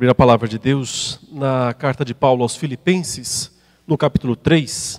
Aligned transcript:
abrir 0.00 0.08
a 0.08 0.14
palavra 0.14 0.48
de 0.48 0.58
Deus 0.58 1.20
na 1.30 1.74
carta 1.74 2.06
de 2.06 2.14
Paulo 2.14 2.42
aos 2.42 2.56
Filipenses, 2.56 3.54
no 3.86 3.98
capítulo 3.98 4.34
3, 4.34 4.98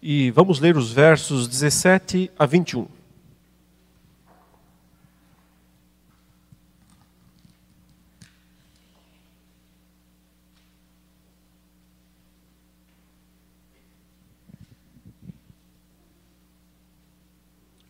e 0.00 0.30
vamos 0.30 0.60
ler 0.60 0.76
os 0.76 0.92
versos 0.92 1.48
17 1.48 2.30
a 2.38 2.46
21. 2.46 2.86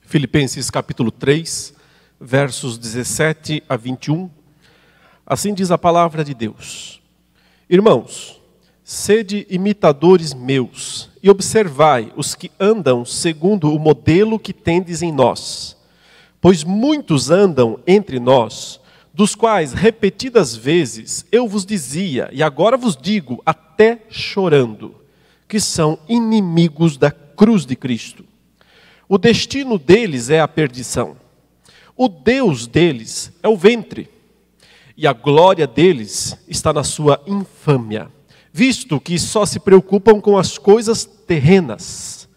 Filipenses 0.00 0.70
capítulo 0.70 1.12
3, 1.12 1.74
versos 2.18 2.78
17 2.78 3.62
a 3.68 3.76
21. 3.76 4.37
Assim 5.30 5.52
diz 5.52 5.70
a 5.70 5.76
palavra 5.76 6.24
de 6.24 6.32
Deus: 6.32 7.02
Irmãos, 7.68 8.40
sede 8.82 9.46
imitadores 9.50 10.32
meus 10.32 11.10
e 11.22 11.28
observai 11.28 12.10
os 12.16 12.34
que 12.34 12.50
andam 12.58 13.04
segundo 13.04 13.70
o 13.74 13.78
modelo 13.78 14.38
que 14.38 14.54
tendes 14.54 15.02
em 15.02 15.12
nós. 15.12 15.76
Pois 16.40 16.64
muitos 16.64 17.28
andam 17.28 17.78
entre 17.86 18.18
nós, 18.18 18.80
dos 19.12 19.34
quais 19.34 19.74
repetidas 19.74 20.56
vezes 20.56 21.26
eu 21.30 21.46
vos 21.46 21.66
dizia, 21.66 22.30
e 22.32 22.42
agora 22.42 22.78
vos 22.78 22.96
digo, 22.96 23.42
até 23.44 24.00
chorando, 24.08 24.94
que 25.46 25.60
são 25.60 25.98
inimigos 26.08 26.96
da 26.96 27.10
cruz 27.10 27.66
de 27.66 27.76
Cristo. 27.76 28.24
O 29.06 29.18
destino 29.18 29.78
deles 29.78 30.30
é 30.30 30.40
a 30.40 30.48
perdição. 30.48 31.18
O 31.94 32.08
Deus 32.08 32.66
deles 32.66 33.30
é 33.42 33.48
o 33.48 33.56
ventre 33.56 34.16
e 34.98 35.06
a 35.06 35.12
glória 35.12 35.64
deles 35.64 36.36
está 36.48 36.72
na 36.72 36.82
sua 36.82 37.22
infâmia, 37.24 38.10
visto 38.52 38.98
que 38.98 39.16
só 39.16 39.46
se 39.46 39.60
preocupam 39.60 40.20
com 40.20 40.36
as 40.36 40.58
coisas 40.58 41.04
terrenas. 41.04 42.28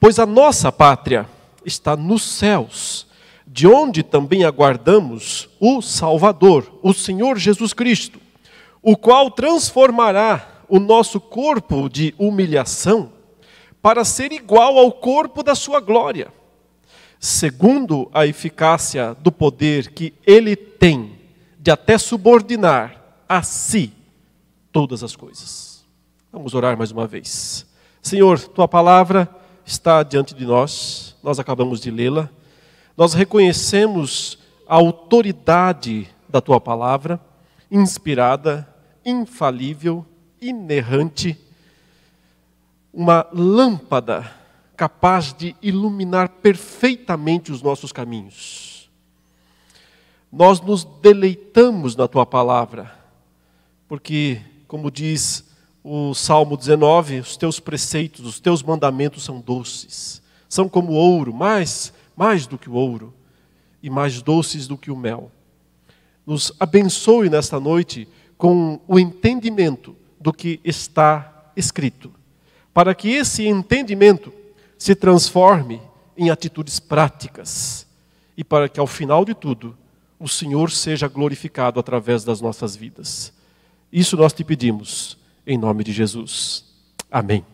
Pois 0.00 0.18
a 0.18 0.26
nossa 0.26 0.72
pátria 0.72 1.28
está 1.64 1.96
nos 1.96 2.24
céus, 2.24 3.06
de 3.46 3.68
onde 3.68 4.02
também 4.02 4.42
aguardamos 4.42 5.48
o 5.60 5.80
Salvador, 5.80 6.80
o 6.82 6.92
Senhor 6.92 7.38
Jesus 7.38 7.72
Cristo, 7.72 8.18
o 8.82 8.96
qual 8.96 9.30
transformará 9.30 10.64
o 10.68 10.80
nosso 10.80 11.20
corpo 11.20 11.88
de 11.88 12.12
humilhação 12.18 13.12
para 13.80 14.04
ser 14.04 14.32
igual 14.32 14.78
ao 14.78 14.90
corpo 14.90 15.44
da 15.44 15.54
sua 15.54 15.78
glória, 15.78 16.32
segundo 17.20 18.10
a 18.12 18.26
eficácia 18.26 19.14
do 19.14 19.30
poder 19.30 19.92
que 19.92 20.12
ele 20.26 20.56
tem 20.56 21.23
de 21.64 21.70
até 21.70 21.96
subordinar 21.96 23.02
a 23.26 23.42
si 23.42 23.90
todas 24.70 25.02
as 25.02 25.16
coisas. 25.16 25.82
Vamos 26.30 26.52
orar 26.52 26.76
mais 26.76 26.90
uma 26.90 27.06
vez. 27.06 27.64
Senhor, 28.02 28.38
tua 28.38 28.68
palavra 28.68 29.26
está 29.64 30.02
diante 30.02 30.34
de 30.34 30.44
nós, 30.44 31.16
nós 31.22 31.38
acabamos 31.38 31.80
de 31.80 31.90
lê-la, 31.90 32.28
nós 32.94 33.14
reconhecemos 33.14 34.38
a 34.68 34.74
autoridade 34.74 36.06
da 36.28 36.38
tua 36.38 36.60
palavra, 36.60 37.18
inspirada, 37.70 38.68
infalível, 39.02 40.04
inerrante, 40.42 41.34
uma 42.92 43.26
lâmpada 43.32 44.30
capaz 44.76 45.32
de 45.32 45.56
iluminar 45.62 46.28
perfeitamente 46.28 47.50
os 47.50 47.62
nossos 47.62 47.90
caminhos 47.90 48.73
nós 50.34 50.60
nos 50.60 50.82
deleitamos 51.00 51.94
na 51.94 52.08
tua 52.08 52.26
palavra, 52.26 52.92
porque, 53.86 54.40
como 54.66 54.90
diz 54.90 55.44
o 55.84 56.12
Salmo 56.12 56.56
19, 56.56 57.20
os 57.20 57.36
teus 57.36 57.60
preceitos, 57.60 58.26
os 58.26 58.40
teus 58.40 58.60
mandamentos 58.60 59.22
são 59.22 59.40
doces, 59.40 60.20
são 60.48 60.68
como 60.68 60.92
ouro, 60.92 61.32
mais, 61.32 61.92
mais 62.16 62.48
do 62.48 62.58
que 62.58 62.68
o 62.68 62.74
ouro, 62.74 63.14
e 63.80 63.88
mais 63.88 64.20
doces 64.22 64.66
do 64.66 64.76
que 64.76 64.90
o 64.90 64.96
mel. 64.96 65.30
Nos 66.26 66.52
abençoe 66.58 67.30
nesta 67.30 67.60
noite 67.60 68.08
com 68.36 68.80
o 68.88 68.98
entendimento 68.98 69.94
do 70.20 70.32
que 70.32 70.58
está 70.64 71.52
escrito, 71.54 72.12
para 72.72 72.92
que 72.92 73.08
esse 73.08 73.46
entendimento 73.46 74.32
se 74.76 74.96
transforme 74.96 75.80
em 76.16 76.28
atitudes 76.28 76.80
práticas 76.80 77.86
e 78.36 78.42
para 78.42 78.68
que 78.68 78.80
ao 78.80 78.86
final 78.86 79.24
de 79.24 79.32
tudo 79.32 79.76
o 80.18 80.28
Senhor 80.28 80.70
seja 80.70 81.08
glorificado 81.08 81.78
através 81.80 82.24
das 82.24 82.40
nossas 82.40 82.76
vidas. 82.76 83.32
Isso 83.92 84.16
nós 84.16 84.32
te 84.32 84.42
pedimos, 84.42 85.18
em 85.46 85.58
nome 85.58 85.84
de 85.84 85.92
Jesus. 85.92 86.64
Amém. 87.10 87.44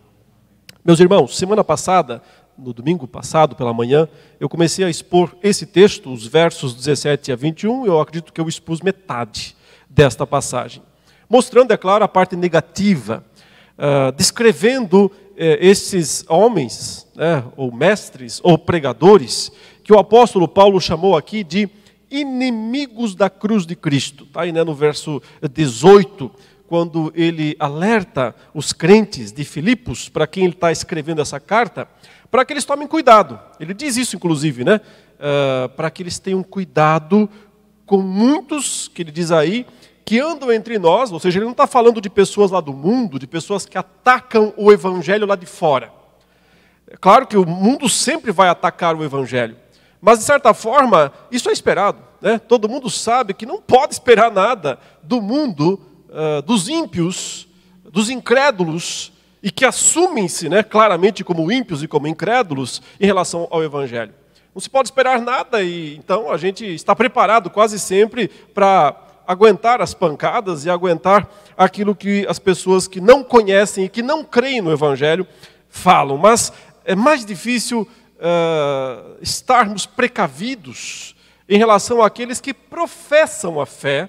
Meus 0.84 1.00
irmãos, 1.00 1.37
semana 1.37 1.62
passada, 1.62 2.22
no 2.56 2.72
domingo 2.72 3.06
passado, 3.06 3.56
pela 3.56 3.72
manhã, 3.72 4.09
eu 4.38 4.48
comecei 4.48 4.84
a 4.84 4.91
expor 4.91 5.34
esse 5.43 5.66
texto, 5.66 6.12
os 6.12 6.26
versos 6.26 6.75
17 6.75 7.32
a 7.32 7.37
21, 7.37 7.87
eu 7.87 8.00
acredito 8.00 8.32
que 8.32 8.41
eu 8.41 8.48
expus 8.48 8.81
metade 8.81 9.56
desta 9.88 10.27
passagem. 10.27 10.82
Mostrando, 11.28 11.72
é 11.72 11.77
claro, 11.77 12.04
a 12.04 12.09
parte 12.09 12.37
negativa, 12.37 13.25
uh, 13.78 14.12
descrevendo 14.12 15.06
uh, 15.06 15.12
esses 15.37 16.25
homens, 16.28 17.06
né, 17.15 17.44
ou 17.56 17.72
mestres, 17.72 18.41
ou 18.42 18.59
pregadores, 18.59 19.50
que 19.82 19.92
o 19.92 19.98
apóstolo 19.98 20.47
Paulo 20.47 20.81
chamou 20.81 21.16
aqui 21.16 21.42
de 21.42 21.69
inimigos 22.10 23.15
da 23.15 23.31
cruz 23.31 23.65
de 23.65 23.76
Cristo. 23.76 24.25
Está 24.25 24.43
aí 24.43 24.53
né, 24.53 24.65
no 24.65 24.75
verso 24.75 25.22
18, 25.43 26.31
quando 26.66 27.12
ele 27.15 27.56
alerta 27.59 28.34
os 28.54 28.72
crentes 28.72 29.32
de 29.32 29.44
Filipos, 29.44 30.09
para 30.09 30.26
quem 30.26 30.44
ele 30.44 30.54
está 30.54 30.71
escrevendo 30.71 31.21
essa 31.21 31.38
carta, 31.38 31.88
para 32.31 32.44
que 32.44 32.53
eles 32.53 32.65
tomem 32.65 32.87
cuidado. 32.87 33.38
Ele 33.59 33.75
diz 33.75 33.97
isso, 33.97 34.16
inclusive, 34.16 34.65
né? 34.65 34.81
Uh, 35.19 35.69
para 35.71 35.91
que 35.91 36.03
eles 36.03 36.19
tenham 36.19 36.43
cuidado 36.43 37.28
com 37.84 38.00
muitos, 38.00 38.88
que 38.88 39.03
ele 39.03 39.10
diz 39.10 39.32
aí, 39.32 39.66
que 40.04 40.19
andam 40.19 40.53
entre 40.53 40.78
nós, 40.78 41.12
ou 41.12 41.21
seja, 41.21 41.38
ele 41.38 41.44
não 41.44 41.53
está 41.53 41.66
falando 41.66 42.00
de 42.00 42.09
pessoas 42.09 42.50
lá 42.50 42.60
do 42.60 42.72
mundo, 42.72 43.19
de 43.19 43.27
pessoas 43.27 43.66
que 43.66 43.77
atacam 43.77 44.54
o 44.56 44.72
evangelho 44.72 45.27
lá 45.27 45.37
de 45.37 45.47
fora. 45.47 45.92
É 46.88 46.97
claro 46.97 47.27
que 47.27 47.37
o 47.37 47.47
mundo 47.47 47.88
sempre 47.88 48.32
vai 48.32 48.48
atacar 48.48 48.97
o 48.97 49.04
evangelho. 49.04 49.56
Mas, 50.00 50.19
de 50.19 50.25
certa 50.25 50.55
forma, 50.55 51.12
isso 51.31 51.49
é 51.50 51.53
esperado. 51.53 51.99
Né? 52.21 52.38
Todo 52.38 52.69
mundo 52.69 52.88
sabe 52.88 53.34
que 53.34 53.47
não 53.47 53.61
pode 53.61 53.94
esperar 53.94 54.31
nada 54.31 54.78
do 55.03 55.21
mundo, 55.21 55.81
uh, 56.09 56.43
dos 56.43 56.69
ímpios, 56.69 57.49
dos 57.84 58.09
incrédulos, 58.09 59.12
e 59.43 59.50
que 59.50 59.65
assumem-se 59.65 60.49
né, 60.49 60.62
claramente 60.62 61.25
como 61.25 61.50
ímpios 61.50 61.83
e 61.83 61.89
como 61.89 62.06
incrédulos 62.06 62.83
em 63.00 63.06
relação 63.06 63.49
ao 63.50 63.62
Evangelho. 63.62 64.12
Não 64.55 64.60
se 64.60 64.69
pode 64.69 64.89
esperar 64.89 65.21
nada, 65.21 65.62
e 65.62 65.97
então 65.97 66.31
a 66.31 66.37
gente 66.37 66.65
está 66.65 66.94
preparado 66.94 67.49
quase 67.49 67.78
sempre 67.78 68.28
para 68.53 68.97
aguentar 69.27 69.81
as 69.81 69.94
pancadas 69.94 70.65
e 70.65 70.71
aguentar 70.71 71.28
aquilo 71.56 71.94
que 71.94 72.27
as 72.28 72.39
pessoas 72.39 72.89
que 72.89 73.00
não 73.00 73.22
conhecem 73.22 73.84
e 73.84 73.89
que 73.89 74.03
não 74.03 74.25
creem 74.25 74.60
no 74.60 74.72
Evangelho 74.72 75.27
falam. 75.69 76.19
Mas 76.19 76.53
é 76.84 76.97
mais 76.97 77.25
difícil 77.25 77.89
uh, 78.21 79.17
estarmos 79.21 79.87
precavidos 79.87 81.17
em 81.49 81.59
relação 81.59 82.03
àqueles 82.03 82.41
que 82.41 82.55
professam 82.55 83.61
a 83.61 83.67
fé, 83.67 84.09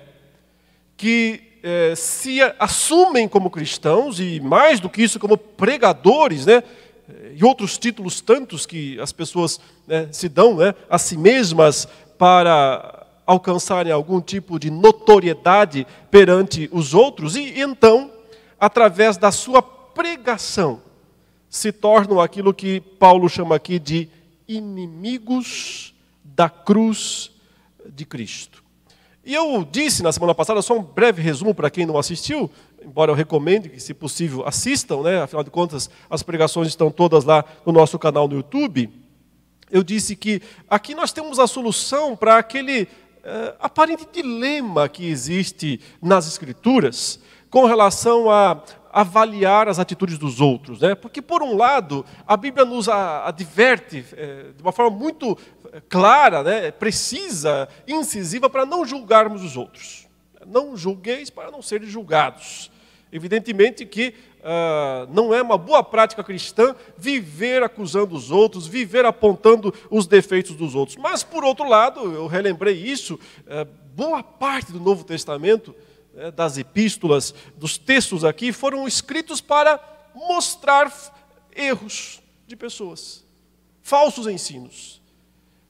que 0.96 1.50
se 1.96 2.40
assumem 2.58 3.28
como 3.28 3.52
cristãos 3.52 4.20
e, 4.20 4.40
mais 4.40 4.80
do 4.80 4.90
que 4.90 5.04
isso, 5.04 5.20
como 5.20 5.38
pregadores, 5.38 6.48
né? 6.48 6.64
e 7.36 7.44
outros 7.44 7.78
títulos 7.78 8.22
tantos 8.22 8.66
que 8.66 9.00
as 9.00 9.12
pessoas 9.12 9.60
né, 9.88 10.08
se 10.12 10.30
dão 10.30 10.56
né, 10.56 10.74
a 10.90 10.98
si 10.98 11.18
mesmas 11.18 11.88
para 12.18 13.06
alcançarem 13.26 13.92
algum 13.92 14.22
tipo 14.22 14.60
de 14.60 14.70
notoriedade 14.70 15.88
perante 16.10 16.70
os 16.72 16.94
outros, 16.94 17.36
e 17.36 17.60
então, 17.60 18.12
através 18.60 19.18
da 19.18 19.32
sua 19.32 19.62
pregação, 19.62 20.82
se 21.52 21.74
tornam 21.74 22.22
aquilo 22.22 22.54
que 22.54 22.80
Paulo 22.80 23.28
chama 23.28 23.58
aqui 23.58 23.78
de 23.78 24.08
inimigos 24.48 25.94
da 26.24 26.50
cruz 26.50 27.30
de 27.86 28.06
Cristo. 28.06 28.64
E 29.24 29.34
eu 29.34 29.68
disse 29.70 30.02
na 30.02 30.14
semana 30.14 30.34
passada, 30.34 30.62
só 30.62 30.80
um 30.80 30.82
breve 30.82 31.22
resumo 31.22 31.54
para 31.54 31.70
quem 31.70 31.86
não 31.86 31.98
assistiu, 31.98 32.50
embora 32.82 33.12
eu 33.12 33.16
recomende 33.16 33.68
que, 33.68 33.82
se 33.82 33.94
possível, 33.94 34.48
assistam, 34.48 35.02
né? 35.02 35.22
afinal 35.22 35.44
de 35.44 35.52
contas, 35.52 35.90
as 36.10 36.24
pregações 36.24 36.70
estão 36.70 36.90
todas 36.90 37.26
lá 37.26 37.44
no 37.66 37.74
nosso 37.74 38.00
canal 38.00 38.30
no 38.30 38.38
YouTube. 38.38 38.90
Eu 39.70 39.84
disse 39.84 40.16
que 40.16 40.42
aqui 40.70 40.96
nós 40.96 41.12
temos 41.12 41.38
a 41.38 41.48
solução 41.48 42.16
para 42.16 42.38
aquele 42.38 42.84
uh, 42.84 42.88
aparente 43.60 44.08
dilema 44.12 44.88
que 44.88 45.06
existe 45.06 45.82
nas 46.02 46.28
Escrituras 46.28 47.20
com 47.50 47.66
relação 47.66 48.32
a 48.32 48.64
avaliar 48.92 49.68
as 49.68 49.80
atitudes 49.80 50.18
dos 50.18 50.42
outros. 50.42 50.82
Né? 50.82 50.96
Porque, 50.96 51.22
por 51.22 51.42
um 51.42 51.56
lado, 51.56 52.06
a 52.28 52.36
Bíblia 52.36 52.66
nos 52.66 52.90
adverte 52.90 54.06
é, 54.14 54.52
de 54.56 54.62
uma 54.62 54.72
forma 54.72 54.96
muito 54.96 55.38
é, 55.72 55.82
clara, 55.82 56.44
né, 56.44 56.72
precisa, 56.72 57.68
incisiva, 57.88 58.50
para 58.50 58.66
não 58.66 58.86
julgarmos 58.86 59.44
os 59.44 59.56
outros. 59.56 60.08
Não 60.46 60.76
julgueis 60.76 61.30
para 61.30 61.52
não 61.52 61.62
serem 61.62 61.88
julgados. 61.88 62.72
Evidentemente 63.12 63.86
que 63.86 64.14
uh, 64.40 65.12
não 65.14 65.34
é 65.34 65.42
uma 65.42 65.58
boa 65.58 65.84
prática 65.84 66.24
cristã 66.24 66.76
viver 66.98 67.62
acusando 67.62 68.16
os 68.16 68.32
outros, 68.32 68.68
viver 68.68 69.06
apontando 69.06 69.74
os 69.90 70.08
defeitos 70.08 70.56
dos 70.56 70.76
outros. 70.76 70.98
Mas, 70.98 71.22
por 71.22 71.44
outro 71.44 71.68
lado, 71.68 72.00
eu 72.14 72.26
relembrei 72.28 72.74
isso, 72.74 73.16
uh, 73.16 73.68
boa 73.94 74.24
parte 74.24 74.72
do 74.72 74.80
Novo 74.80 75.04
Testamento, 75.04 75.76
das 76.36 76.58
epístolas, 76.58 77.34
dos 77.56 77.78
textos 77.78 78.24
aqui, 78.26 78.52
foram 78.52 78.88
escritos 78.88 79.40
para 79.42 79.80
mostrar 80.14 80.92
erros 81.56 82.22
de 82.48 82.56
pessoas, 82.56 83.26
falsos 83.82 84.28
ensinos. 84.28 85.02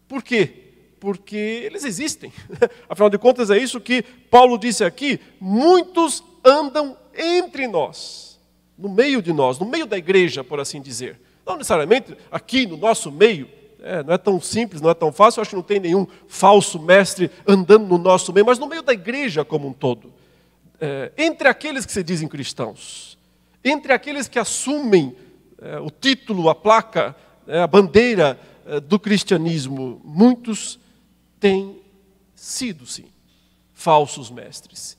Por 0.08 0.24
quê? 0.24 0.72
Porque 1.00 1.36
eles 1.36 1.84
existem. 1.84 2.32
Afinal 2.90 3.10
de 3.10 3.18
contas, 3.18 3.50
é 3.50 3.58
isso 3.58 3.80
que 3.80 4.02
Paulo 4.02 4.58
disse 4.58 4.84
aqui: 4.84 5.20
muitos 5.40 6.24
andam 6.44 6.98
entre 7.16 7.68
nós, 7.68 8.40
no 8.78 8.90
meio 8.90 9.22
de 9.22 9.32
nós, 9.32 9.60
no 9.60 9.66
meio 9.66 9.86
da 9.86 9.98
igreja, 9.98 10.44
por 10.44 10.60
assim 10.60 10.82
dizer. 10.82 11.20
Não 11.46 11.58
necessariamente 11.58 12.16
aqui 12.32 12.68
no 12.68 12.78
nosso 12.78 13.12
meio, 13.12 13.50
é, 13.82 14.04
não 14.04 14.14
é 14.14 14.18
tão 14.18 14.40
simples, 14.40 14.80
não 14.80 14.90
é 14.90 14.94
tão 14.94 15.12
fácil, 15.12 15.42
acho 15.42 15.50
que 15.52 15.56
não 15.56 15.64
tem 15.64 15.80
nenhum 15.80 16.06
falso 16.28 16.80
mestre 16.80 17.32
andando 17.48 17.88
no 17.88 17.98
nosso 17.98 18.32
meio, 18.32 18.46
mas 18.46 18.60
no 18.60 18.68
meio 18.68 18.84
da 18.84 18.94
igreja 18.94 19.44
como 19.44 19.68
um 19.68 19.74
todo. 19.74 20.14
É, 20.84 21.12
entre 21.16 21.48
aqueles 21.48 21.86
que 21.86 21.92
se 21.92 22.02
dizem 22.02 22.28
cristãos, 22.28 23.16
entre 23.64 23.94
aqueles 23.94 24.28
que 24.28 24.40
assumem 24.40 25.16
é, 25.62 25.80
o 25.80 25.92
título, 25.92 26.50
a 26.50 26.56
placa, 26.56 27.16
é, 27.48 27.60
a 27.60 27.68
bandeira 27.68 28.40
do 28.88 29.00
cristianismo, 29.00 30.00
muitos 30.04 30.80
têm 31.40 31.82
sido, 32.36 32.86
sim, 32.86 33.06
falsos 33.74 34.30
mestres. 34.30 34.98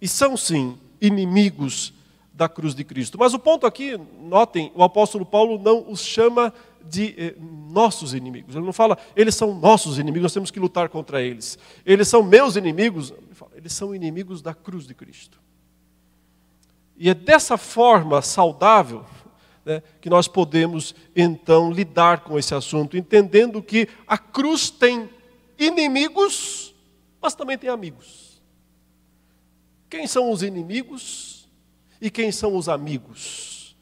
E 0.00 0.08
são, 0.08 0.36
sim, 0.36 0.78
inimigos 1.00 1.92
da 2.36 2.48
cruz 2.48 2.74
de 2.74 2.84
Cristo. 2.84 3.18
Mas 3.18 3.32
o 3.32 3.38
ponto 3.38 3.66
aqui, 3.66 3.98
notem, 4.20 4.70
o 4.74 4.84
apóstolo 4.84 5.24
Paulo 5.24 5.58
não 5.58 5.90
os 5.90 6.00
chama 6.00 6.52
de 6.84 7.14
eh, 7.16 7.34
nossos 7.38 8.12
inimigos. 8.12 8.54
Ele 8.54 8.64
não 8.64 8.74
fala, 8.74 8.98
eles 9.16 9.34
são 9.34 9.58
nossos 9.58 9.98
inimigos, 9.98 10.24
nós 10.24 10.34
temos 10.34 10.50
que 10.50 10.60
lutar 10.60 10.90
contra 10.90 11.22
eles. 11.22 11.58
Eles 11.84 12.06
são 12.06 12.22
meus 12.22 12.54
inimigos. 12.54 13.10
Ele 13.10 13.34
fala, 13.34 13.52
eles 13.56 13.72
são 13.72 13.94
inimigos 13.94 14.42
da 14.42 14.52
cruz 14.52 14.86
de 14.86 14.94
Cristo. 14.94 15.40
E 16.98 17.08
é 17.08 17.14
dessa 17.14 17.56
forma 17.56 18.20
saudável 18.20 19.04
né, 19.64 19.82
que 20.00 20.10
nós 20.10 20.28
podemos, 20.28 20.94
então, 21.14 21.72
lidar 21.72 22.20
com 22.20 22.38
esse 22.38 22.54
assunto, 22.54 22.98
entendendo 22.98 23.62
que 23.62 23.88
a 24.06 24.18
cruz 24.18 24.68
tem 24.68 25.08
inimigos, 25.58 26.74
mas 27.20 27.34
também 27.34 27.56
tem 27.56 27.70
amigos. 27.70 28.42
Quem 29.88 30.06
são 30.06 30.30
os 30.30 30.42
inimigos 30.42 31.35
e 32.00 32.10
quem 32.10 32.30
são 32.32 32.56
os 32.56 32.68
amigos? 32.68 33.76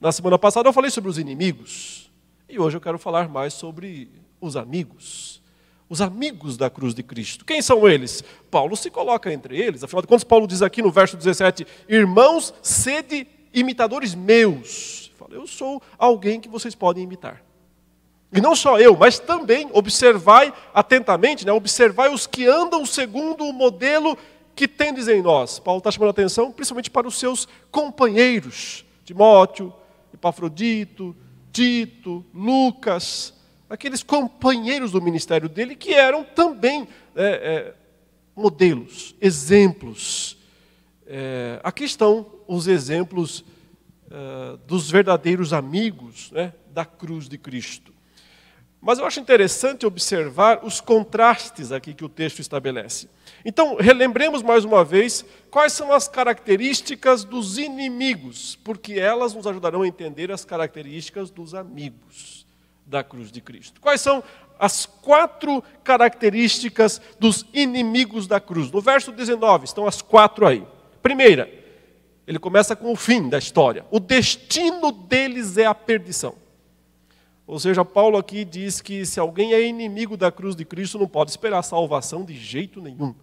Na 0.00 0.12
semana 0.12 0.38
passada 0.38 0.68
eu 0.68 0.72
falei 0.72 0.90
sobre 0.90 1.10
os 1.10 1.18
inimigos 1.18 2.10
e 2.48 2.58
hoje 2.58 2.76
eu 2.76 2.80
quero 2.80 2.98
falar 2.98 3.28
mais 3.28 3.54
sobre 3.54 4.10
os 4.40 4.56
amigos. 4.56 5.42
Os 5.88 6.00
amigos 6.00 6.56
da 6.56 6.70
cruz 6.70 6.94
de 6.94 7.02
Cristo. 7.02 7.44
Quem 7.44 7.60
são 7.60 7.88
eles? 7.88 8.22
Paulo 8.50 8.76
se 8.76 8.90
coloca 8.90 9.32
entre 9.32 9.58
eles. 9.58 9.84
Afinal 9.84 10.02
de 10.02 10.08
contas, 10.08 10.24
Paulo 10.24 10.46
diz 10.46 10.62
aqui 10.62 10.80
no 10.80 10.90
verso 10.90 11.16
17: 11.16 11.66
Irmãos, 11.88 12.54
sede 12.62 13.26
imitadores 13.52 14.14
meus. 14.14 15.12
Eu 15.30 15.46
sou 15.46 15.82
alguém 15.98 16.40
que 16.40 16.48
vocês 16.48 16.74
podem 16.74 17.04
imitar. 17.04 17.42
E 18.32 18.40
não 18.40 18.56
só 18.56 18.80
eu, 18.80 18.96
mas 18.96 19.20
também 19.20 19.68
observai 19.72 20.52
atentamente, 20.74 21.46
né, 21.46 21.52
observai 21.52 22.12
os 22.12 22.26
que 22.26 22.46
andam 22.46 22.84
segundo 22.84 23.44
o 23.44 23.52
modelo 23.52 24.18
que 24.54 24.68
tendes 24.68 25.08
em 25.08 25.22
nós. 25.22 25.58
Paulo 25.58 25.78
está 25.78 25.90
chamando 25.90 26.08
a 26.08 26.10
atenção 26.10 26.52
principalmente 26.52 26.90
para 26.90 27.08
os 27.08 27.18
seus 27.18 27.48
companheiros, 27.70 28.84
Timóteo, 29.04 29.72
Epafrodito, 30.12 31.14
Tito, 31.52 32.24
Lucas, 32.34 33.34
aqueles 33.68 34.02
companheiros 34.02 34.92
do 34.92 35.00
ministério 35.00 35.48
dele 35.48 35.74
que 35.74 35.94
eram 35.94 36.24
também 36.24 36.88
é, 37.14 37.24
é, 37.24 37.74
modelos, 38.34 39.14
exemplos. 39.20 40.36
É, 41.06 41.60
aqui 41.62 41.84
estão 41.84 42.26
os 42.46 42.66
exemplos 42.66 43.44
é, 44.10 44.58
dos 44.66 44.90
verdadeiros 44.90 45.52
amigos 45.52 46.30
né, 46.32 46.52
da 46.72 46.84
cruz 46.84 47.28
de 47.28 47.38
Cristo. 47.38 47.93
Mas 48.84 48.98
eu 48.98 49.06
acho 49.06 49.18
interessante 49.18 49.86
observar 49.86 50.62
os 50.62 50.78
contrastes 50.78 51.72
aqui 51.72 51.94
que 51.94 52.04
o 52.04 52.08
texto 52.08 52.40
estabelece. 52.40 53.08
Então, 53.42 53.76
relembremos 53.76 54.42
mais 54.42 54.62
uma 54.62 54.84
vez 54.84 55.24
quais 55.50 55.72
são 55.72 55.90
as 55.90 56.06
características 56.06 57.24
dos 57.24 57.56
inimigos, 57.56 58.58
porque 58.62 58.92
elas 58.92 59.32
nos 59.32 59.46
ajudarão 59.46 59.80
a 59.80 59.88
entender 59.88 60.30
as 60.30 60.44
características 60.44 61.30
dos 61.30 61.54
amigos 61.54 62.46
da 62.84 63.02
cruz 63.02 63.32
de 63.32 63.40
Cristo. 63.40 63.80
Quais 63.80 64.02
são 64.02 64.22
as 64.58 64.84
quatro 64.84 65.64
características 65.82 67.00
dos 67.18 67.46
inimigos 67.54 68.26
da 68.26 68.38
cruz? 68.38 68.70
No 68.70 68.82
verso 68.82 69.10
19 69.12 69.64
estão 69.64 69.86
as 69.86 70.02
quatro 70.02 70.46
aí. 70.46 70.62
Primeira, 71.02 71.50
ele 72.26 72.38
começa 72.38 72.76
com 72.76 72.92
o 72.92 72.96
fim 72.96 73.30
da 73.30 73.38
história. 73.38 73.86
O 73.90 73.98
destino 73.98 74.92
deles 74.92 75.56
é 75.56 75.64
a 75.64 75.74
perdição. 75.74 76.43
Ou 77.46 77.58
seja, 77.58 77.84
Paulo 77.84 78.16
aqui 78.16 78.44
diz 78.44 78.80
que 78.80 79.04
se 79.04 79.20
alguém 79.20 79.52
é 79.52 79.62
inimigo 79.66 80.16
da 80.16 80.32
cruz 80.32 80.56
de 80.56 80.64
Cristo, 80.64 80.98
não 80.98 81.06
pode 81.06 81.30
esperar 81.30 81.62
salvação 81.62 82.24
de 82.24 82.34
jeito 82.34 82.80
nenhum. 82.80 83.14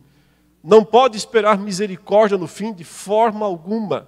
Não 0.64 0.86
pode 0.86 1.18
esperar 1.18 1.58
misericórdia 1.58 2.38
no 2.38 2.48
fim 2.48 2.72
de 2.72 2.84
forma 2.84 3.46
alguma. 3.46 4.08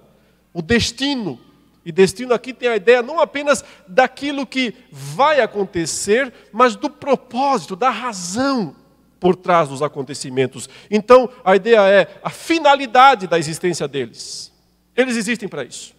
O 0.52 0.62
destino, 0.62 1.40
e 1.84 1.90
destino 1.90 2.32
aqui 2.32 2.54
tem 2.54 2.68
a 2.68 2.76
ideia 2.76 3.02
não 3.02 3.18
apenas 3.20 3.64
daquilo 3.88 4.46
que 4.46 4.74
vai 4.90 5.40
acontecer, 5.40 6.32
mas 6.52 6.76
do 6.76 6.88
propósito, 6.88 7.74
da 7.74 7.90
razão 7.90 8.76
por 9.18 9.34
trás 9.34 9.68
dos 9.68 9.82
acontecimentos. 9.82 10.68
Então, 10.88 11.28
a 11.44 11.56
ideia 11.56 11.80
é 11.88 12.20
a 12.22 12.30
finalidade 12.30 13.26
da 13.26 13.38
existência 13.38 13.88
deles. 13.88 14.52
Eles 14.94 15.16
existem 15.16 15.48
para 15.48 15.64
isso. 15.64 15.92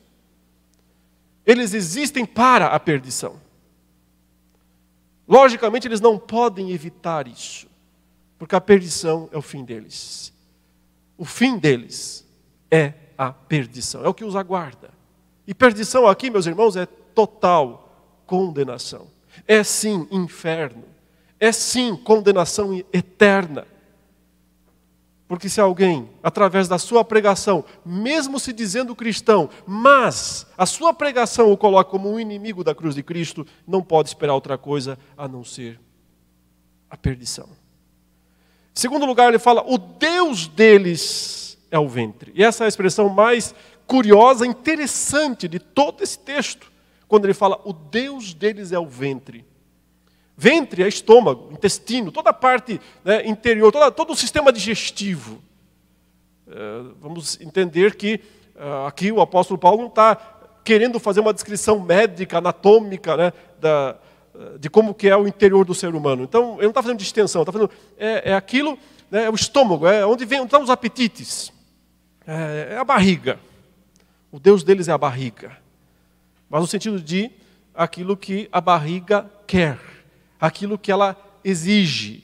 Eles 1.46 1.74
existem 1.74 2.26
para 2.26 2.68
a 2.68 2.80
perdição. 2.80 3.44
Logicamente, 5.27 5.88
eles 5.88 6.01
não 6.01 6.18
podem 6.18 6.72
evitar 6.72 7.27
isso, 7.27 7.68
porque 8.38 8.56
a 8.56 8.61
perdição 8.61 9.30
é 9.31 9.38
o 9.38 9.42
fim 9.42 9.64
deles. 9.64 10.33
O 11.18 11.26
fim 11.26 11.57
deles 11.57 12.26
é 12.69 12.94
a 13.18 13.31
perdição, 13.31 14.04
é 14.04 14.07
o 14.07 14.14
que 14.14 14.26
os 14.26 14.35
aguarda. 14.35 14.90
E 15.47 15.54
perdição 15.54 16.07
aqui, 16.07 16.30
meus 16.30 16.45
irmãos, 16.45 16.76
é 16.76 16.85
total 16.85 18.21
condenação. 18.26 19.07
É 19.47 19.64
sim 19.64 20.07
inferno. 20.11 20.83
É 21.40 21.52
sim 21.52 21.95
condenação 21.95 22.73
eterna. 22.92 23.68
Porque 25.28 25.50
se 25.50 25.60
alguém, 25.60 26.10
através 26.22 26.68
da 26.68 26.78
sua 26.78 27.04
pregação, 27.04 27.66
mesmo 27.84 28.40
se 28.40 28.54
dizendo 28.54 28.96
cristão, 28.96 29.50
mas 29.66 30.46
a 30.56 30.68
sua 30.68 30.94
pregação 30.94 31.52
o 31.52 31.58
coloca 31.58 31.90
como 31.90 32.12
um 32.12 32.20
inimigo 32.20 32.64
da 32.64 32.76
cruz 32.76 32.94
de 32.94 33.02
Cristo, 33.02 33.46
não 33.68 33.82
pode 33.82 34.10
esperar 34.10 34.36
outra 34.36 34.58
coisa 34.58 35.00
a 35.18 35.28
não 35.28 35.44
ser 35.44 35.80
a 36.90 36.96
perdição. 36.96 37.50
Em 38.76 38.80
segundo 38.80 39.06
lugar, 39.06 39.30
ele 39.30 39.40
fala: 39.40 39.64
o 39.66 39.80
Deus 39.80 40.48
deles 40.48 41.58
é 41.72 41.80
o 41.80 41.88
ventre. 41.88 42.32
E 42.36 42.44
essa 42.44 42.64
é 42.64 42.66
a 42.66 42.70
expressão 42.70 43.10
mais 43.10 43.56
curiosa, 43.88 44.46
interessante 44.46 45.48
de 45.48 45.60
todo 45.60 46.04
esse 46.04 46.20
texto, 46.20 46.72
quando 47.08 47.26
ele 47.26 47.34
fala: 47.34 47.60
o 47.66 47.74
Deus 47.74 48.34
deles 48.34 48.72
é 48.72 48.78
o 48.78 48.86
ventre. 48.86 49.44
Ventre 50.37 50.85
estômago, 50.85 51.49
intestino, 51.54 52.11
toda 52.11 52.30
a 52.30 52.33
parte 52.33 52.80
né, 53.04 53.25
interior, 53.25 53.71
toda, 53.71 53.89
todo 53.89 54.11
o 54.11 54.15
sistema 54.15 54.51
digestivo. 54.51 55.42
É, 56.47 56.81
vamos 56.99 57.39
entender 57.39 57.95
que 57.95 58.19
uh, 58.56 58.85
aqui 58.85 59.11
o 59.11 59.21
apóstolo 59.21 59.57
Paulo 59.57 59.83
não 59.83 59.87
está 59.87 60.15
querendo 60.63 60.99
fazer 60.99 61.21
uma 61.21 61.33
descrição 61.33 61.80
médica, 61.80 62.39
anatômica, 62.39 63.15
né, 63.15 63.33
da, 63.61 63.95
de 64.59 64.69
como 64.69 64.94
que 64.94 65.07
é 65.07 65.15
o 65.15 65.25
interior 65.25 65.63
do 65.63 65.73
ser 65.73 65.95
humano. 65.95 66.23
Então, 66.23 66.56
ele 66.56 66.63
não 66.63 66.69
está 66.69 66.81
fazendo 66.81 66.99
distensão, 66.99 67.42
está 67.44 67.54
fazendo 67.54 67.71
é, 67.97 68.31
é 68.31 68.35
aquilo, 68.35 68.77
né, 69.09 69.25
é 69.25 69.30
o 69.30 69.35
estômago, 69.35 69.87
é 69.87 70.06
onde 70.06 70.25
vem 70.25 70.39
onde 70.39 70.47
estão 70.47 70.61
os 70.61 70.69
apetites, 70.69 71.54
é, 72.27 72.73
é 72.73 72.77
a 72.77 72.83
barriga. 72.83 73.39
O 74.31 74.39
Deus 74.39 74.63
deles 74.63 74.89
é 74.89 74.92
a 74.92 74.97
barriga, 74.97 75.57
mas 76.49 76.59
no 76.59 76.68
sentido 76.68 76.99
de 76.99 77.31
aquilo 77.73 78.18
que 78.18 78.49
a 78.51 78.59
barriga 78.59 79.31
quer 79.47 79.94
aquilo 80.39 80.77
que 80.77 80.92
ela 80.92 81.15
exige. 81.44 82.23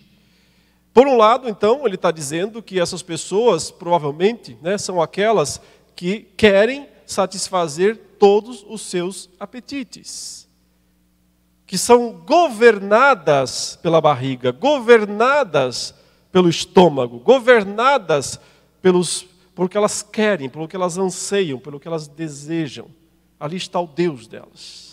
Por 0.94 1.08
um 1.08 1.16
lado, 1.16 1.48
então, 1.48 1.86
ele 1.86 1.96
está 1.96 2.12
dizendo 2.12 2.62
que 2.62 2.80
essas 2.80 3.02
pessoas, 3.02 3.72
provavelmente, 3.72 4.58
né, 4.62 4.78
são 4.78 5.02
aquelas 5.02 5.62
que 5.96 6.22
querem 6.36 6.88
satisfazer 7.06 7.98
todos 8.20 8.66
os 8.68 8.82
seus 8.82 9.30
apetites, 9.40 10.48
que 11.66 11.78
são 11.78 12.12
governadas 12.12 13.80
pela 13.82 14.02
barriga, 14.02 14.52
governadas 14.52 15.96
pelo 16.32 16.50
estômago, 16.50 17.20
governadas 17.20 18.40
pelos, 18.82 19.26
pelo 19.56 19.70
que 19.70 19.78
elas 19.78 20.02
querem, 20.02 20.50
pelo 20.50 20.68
que 20.68 20.76
elas 20.76 20.98
anseiam, 20.98 21.60
pelo 21.60 21.80
que 21.80 21.88
elas 21.88 22.08
desejam. 22.08 22.88
Ali 23.40 23.58
está 23.58 23.80
o 23.80 23.88
Deus 23.88 24.28
delas. 24.28 24.91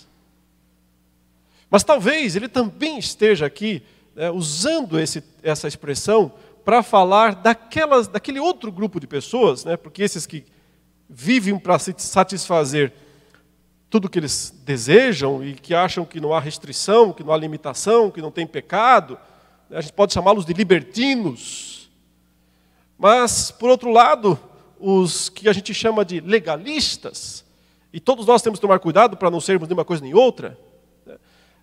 Mas 1.70 1.84
talvez 1.84 2.34
ele 2.34 2.48
também 2.48 2.98
esteja 2.98 3.46
aqui 3.46 3.82
né, 4.14 4.30
usando 4.30 4.98
esse, 4.98 5.22
essa 5.42 5.68
expressão 5.68 6.32
para 6.64 6.82
falar 6.82 7.34
daquelas, 7.34 8.08
daquele 8.08 8.40
outro 8.40 8.72
grupo 8.72 8.98
de 8.98 9.06
pessoas, 9.06 9.64
né, 9.64 9.76
porque 9.76 10.02
esses 10.02 10.26
que 10.26 10.44
vivem 11.08 11.58
para 11.58 11.78
satisfazer 11.78 12.92
tudo 13.88 14.06
o 14.06 14.10
que 14.10 14.18
eles 14.18 14.52
desejam 14.64 15.42
e 15.42 15.54
que 15.54 15.75
acham 15.75 16.04
que 16.04 16.20
não 16.20 16.34
há 16.34 16.40
restrição, 16.40 17.12
que 17.12 17.25
não 17.25 17.32
há 17.32 17.37
limitação, 17.37 18.10
que 18.10 18.20
não 18.20 18.30
tem 18.30 18.46
pecado, 18.46 19.18
né, 19.70 19.78
a 19.78 19.80
gente 19.80 19.92
pode 19.92 20.12
chamá-los 20.12 20.44
de 20.44 20.52
libertinos. 20.52 21.90
Mas, 22.98 23.50
por 23.50 23.70
outro 23.70 23.90
lado, 23.90 24.38
os 24.78 25.28
que 25.28 25.48
a 25.48 25.52
gente 25.52 25.72
chama 25.72 26.04
de 26.04 26.20
legalistas, 26.20 27.44
e 27.92 28.00
todos 28.00 28.26
nós 28.26 28.42
temos 28.42 28.58
que 28.58 28.62
tomar 28.62 28.78
cuidado 28.78 29.16
para 29.16 29.30
não 29.30 29.40
sermos 29.40 29.68
nenhuma 29.68 29.84
coisa 29.84 30.02
nem 30.02 30.14
outra, 30.14 30.58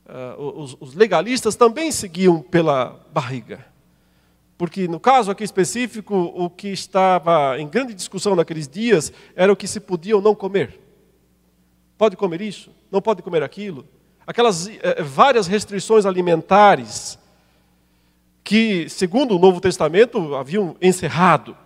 uh, 0.05 0.61
os, 0.61 0.77
os 0.79 0.93
legalistas 0.93 1.55
também 1.55 1.91
seguiam 1.91 2.41
pela 2.41 3.05
barriga. 3.11 3.65
Porque 4.57 4.87
no 4.87 4.99
caso 4.99 5.29
aqui 5.31 5.43
específico, 5.43 6.15
o 6.15 6.49
que 6.49 6.69
estava 6.69 7.59
em 7.59 7.67
grande 7.67 7.93
discussão 7.93 8.35
naqueles 8.35 8.67
dias 8.67 9.11
era 9.35 9.51
o 9.51 9.55
que 9.55 9.67
se 9.67 9.79
podia 9.79 10.15
ou 10.15 10.21
não 10.21 10.33
comer. 10.33 10.79
Pode 11.97 12.15
comer 12.15 12.41
isso? 12.41 12.71
Não 12.89 13.01
pode 13.01 13.21
comer 13.21 13.43
aquilo? 13.43 13.85
Aquelas 14.25 14.67
eh, 14.67 15.03
várias 15.03 15.47
restrições 15.47 16.05
alimentares 16.05 17.19
que, 18.43 18.87
segundo 18.89 19.35
o 19.35 19.39
Novo 19.39 19.59
Testamento, 19.59 20.35
haviam 20.35 20.75
encerrado, 20.81 21.57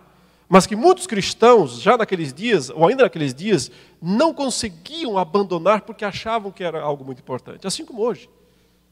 mas 0.50 0.66
que 0.66 0.74
muitos 0.74 1.06
cristãos, 1.06 1.80
já 1.80 1.96
naqueles 1.96 2.34
dias, 2.34 2.68
ou 2.70 2.88
ainda 2.88 3.04
naqueles 3.04 3.32
dias, 3.32 3.70
não 4.02 4.34
conseguiam 4.34 5.16
abandonar 5.16 5.82
porque 5.82 6.04
achavam 6.04 6.50
que 6.50 6.64
era 6.64 6.82
algo 6.82 7.04
muito 7.04 7.20
importante, 7.20 7.66
assim 7.66 7.84
como 7.84 8.02
hoje 8.02 8.28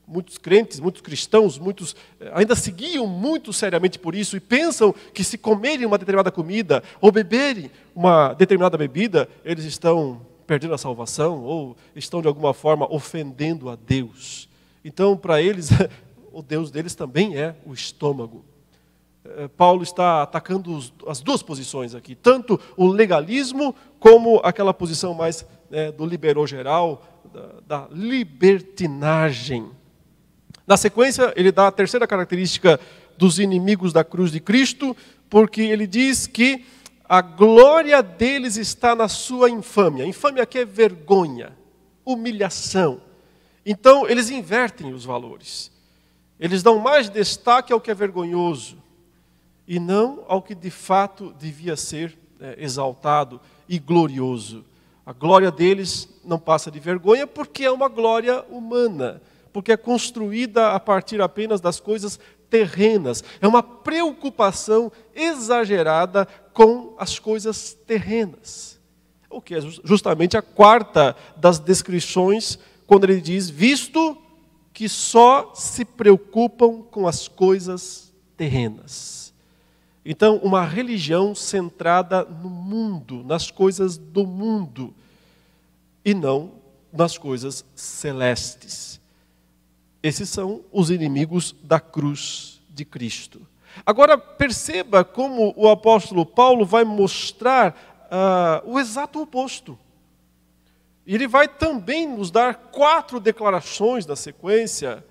muitos 0.08 0.38
crentes, 0.38 0.80
muitos 0.80 1.02
cristãos, 1.02 1.58
muitos 1.58 1.94
eh, 2.18 2.30
ainda 2.34 2.56
seguiam 2.56 3.06
muito 3.06 3.52
seriamente 3.52 3.98
por 3.98 4.14
isso 4.14 4.36
e 4.36 4.40
pensam 4.40 4.94
que 5.12 5.22
se 5.22 5.36
comerem 5.36 5.84
uma 5.84 5.98
determinada 5.98 6.30
comida 6.30 6.82
ou 6.98 7.12
beberem 7.12 7.70
uma 7.94 8.32
determinada 8.32 8.78
bebida, 8.78 9.28
eles 9.44 9.66
estão 9.66 10.22
perdendo 10.46 10.72
a 10.72 10.78
salvação 10.78 11.44
ou 11.44 11.76
estão 11.94 12.22
de 12.22 12.28
alguma 12.28 12.54
forma 12.54 12.90
ofendendo 12.90 13.68
a 13.68 13.76
Deus. 13.76 14.48
Então, 14.82 15.14
para 15.14 15.42
eles, 15.42 15.68
o 16.32 16.40
Deus 16.40 16.70
deles 16.70 16.94
também 16.94 17.36
é 17.36 17.54
o 17.66 17.74
estômago. 17.74 18.42
Eh, 19.36 19.48
Paulo 19.48 19.82
está 19.82 20.22
atacando 20.22 20.78
as 21.06 21.20
duas 21.20 21.42
posições 21.42 21.94
aqui, 21.94 22.14
tanto 22.14 22.58
o 22.76 22.86
legalismo 22.86 23.74
como 23.98 24.40
aquela 24.42 24.72
posição 24.72 25.12
mais 25.12 25.44
né, 25.70 25.92
do 25.92 26.06
liberou 26.06 26.46
geral, 26.46 27.06
da, 27.32 27.80
da 27.80 27.88
libertinagem. 27.92 29.70
Na 30.66 30.76
sequência, 30.76 31.32
ele 31.36 31.52
dá 31.52 31.66
a 31.66 31.72
terceira 31.72 32.06
característica 32.06 32.80
dos 33.18 33.38
inimigos 33.38 33.92
da 33.92 34.02
cruz 34.02 34.30
de 34.30 34.40
Cristo, 34.40 34.96
porque 35.28 35.60
ele 35.60 35.86
diz 35.86 36.26
que 36.26 36.64
a 37.06 37.20
glória 37.20 38.02
deles 38.02 38.56
está 38.56 38.94
na 38.94 39.08
sua 39.08 39.50
infâmia. 39.50 40.06
Infâmia 40.06 40.42
aqui 40.42 40.58
é 40.58 40.64
vergonha, 40.64 41.56
humilhação. 42.04 43.00
Então, 43.64 44.08
eles 44.08 44.30
invertem 44.30 44.94
os 44.94 45.04
valores. 45.04 45.70
Eles 46.40 46.62
dão 46.62 46.78
mais 46.78 47.10
destaque 47.10 47.72
ao 47.72 47.80
que 47.80 47.90
é 47.90 47.94
vergonhoso 47.94 48.87
e 49.68 49.78
não 49.78 50.24
ao 50.26 50.42
que 50.42 50.54
de 50.54 50.70
fato 50.70 51.32
devia 51.38 51.76
ser 51.76 52.18
é, 52.40 52.56
exaltado 52.58 53.40
e 53.68 53.78
glorioso. 53.78 54.64
A 55.06 55.12
glória 55.12 55.52
deles 55.52 56.08
não 56.24 56.40
passa 56.40 56.70
de 56.70 56.80
vergonha 56.80 57.26
porque 57.26 57.64
é 57.64 57.70
uma 57.70 57.88
glória 57.88 58.42
humana 58.50 59.22
porque 59.52 59.72
é 59.72 59.76
construída 59.76 60.72
a 60.72 60.80
partir 60.80 61.20
apenas 61.20 61.60
das 61.60 61.80
coisas 61.80 62.18
terrenas. 62.48 63.22
É 63.40 63.48
uma 63.48 63.62
preocupação 63.62 64.92
exagerada 65.14 66.26
com 66.52 66.94
as 66.98 67.18
coisas 67.18 67.76
terrenas. 67.86 68.78
O 69.28 69.40
que 69.40 69.54
é 69.54 69.60
justamente 69.60 70.36
a 70.36 70.42
quarta 70.42 71.14
das 71.36 71.58
descrições, 71.58 72.58
quando 72.86 73.02
ele 73.04 73.20
diz: 73.20 73.50
visto 73.50 74.16
que 74.72 74.88
só 74.88 75.52
se 75.54 75.84
preocupam 75.84 76.82
com 76.82 77.06
as 77.06 77.28
coisas 77.28 78.12
terrenas. 78.36 79.27
Então, 80.10 80.38
uma 80.38 80.64
religião 80.64 81.34
centrada 81.34 82.24
no 82.24 82.48
mundo, 82.48 83.22
nas 83.24 83.50
coisas 83.50 83.98
do 83.98 84.26
mundo, 84.26 84.94
e 86.02 86.14
não 86.14 86.52
nas 86.90 87.18
coisas 87.18 87.62
celestes. 87.74 88.98
Esses 90.02 90.30
são 90.30 90.62
os 90.72 90.88
inimigos 90.88 91.54
da 91.62 91.78
cruz 91.78 92.58
de 92.70 92.86
Cristo. 92.86 93.46
Agora, 93.84 94.16
perceba 94.16 95.04
como 95.04 95.52
o 95.54 95.68
apóstolo 95.68 96.24
Paulo 96.24 96.64
vai 96.64 96.84
mostrar 96.84 98.08
uh, 98.64 98.66
o 98.66 98.80
exato 98.80 99.20
oposto. 99.20 99.78
Ele 101.06 101.28
vai 101.28 101.46
também 101.46 102.08
nos 102.08 102.30
dar 102.30 102.54
quatro 102.54 103.20
declarações 103.20 104.06
na 104.06 104.16
sequência 104.16 105.04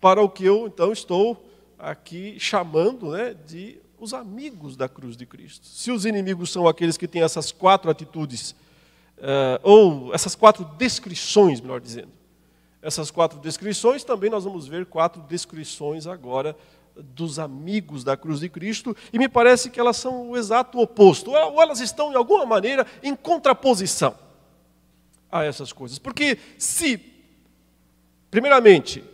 para 0.00 0.22
o 0.22 0.28
que 0.28 0.44
eu 0.44 0.68
então 0.68 0.92
estou 0.92 1.44
aqui 1.76 2.38
chamando 2.38 3.10
né, 3.10 3.34
de 3.44 3.84
os 3.98 4.12
amigos 4.12 4.76
da 4.76 4.88
cruz 4.88 5.16
de 5.16 5.26
Cristo. 5.26 5.66
Se 5.66 5.90
os 5.90 6.04
inimigos 6.04 6.50
são 6.50 6.68
aqueles 6.68 6.96
que 6.96 7.08
têm 7.08 7.22
essas 7.22 7.50
quatro 7.52 7.90
atitudes, 7.90 8.52
uh, 9.18 9.60
ou 9.62 10.14
essas 10.14 10.34
quatro 10.34 10.64
descrições, 10.76 11.60
melhor 11.60 11.80
dizendo, 11.80 12.10
essas 12.82 13.10
quatro 13.10 13.38
descrições, 13.40 14.04
também 14.04 14.30
nós 14.30 14.44
vamos 14.44 14.68
ver 14.68 14.86
quatro 14.86 15.22
descrições 15.22 16.06
agora 16.06 16.56
dos 16.94 17.38
amigos 17.38 18.04
da 18.04 18.16
cruz 18.16 18.40
de 18.40 18.48
Cristo, 18.48 18.96
e 19.12 19.18
me 19.18 19.28
parece 19.28 19.70
que 19.70 19.80
elas 19.80 19.96
são 19.96 20.30
o 20.30 20.36
exato 20.36 20.78
oposto, 20.78 21.30
ou 21.30 21.60
elas 21.60 21.80
estão, 21.80 22.10
de 22.10 22.16
alguma 22.16 22.46
maneira, 22.46 22.86
em 23.02 23.14
contraposição 23.14 24.14
a 25.30 25.44
essas 25.44 25.72
coisas. 25.72 25.98
Porque 25.98 26.38
se, 26.58 27.00
primeiramente, 28.30 29.04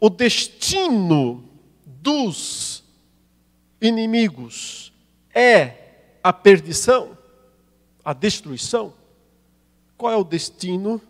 o 0.00 0.10
destino 0.10 1.44
dos 1.84 2.84
inimigos 3.80 4.92
é 5.34 6.18
a 6.22 6.32
perdição, 6.32 7.16
a 8.04 8.12
destruição, 8.12 8.94
qual 9.96 10.12
é 10.12 10.16
o 10.16 10.24
destino 10.24 11.00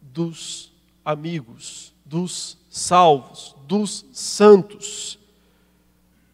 dos 0.00 0.72
amigos, 1.04 1.92
dos 2.04 2.58
salvos, 2.68 3.54
dos 3.66 4.04
santos, 4.12 5.18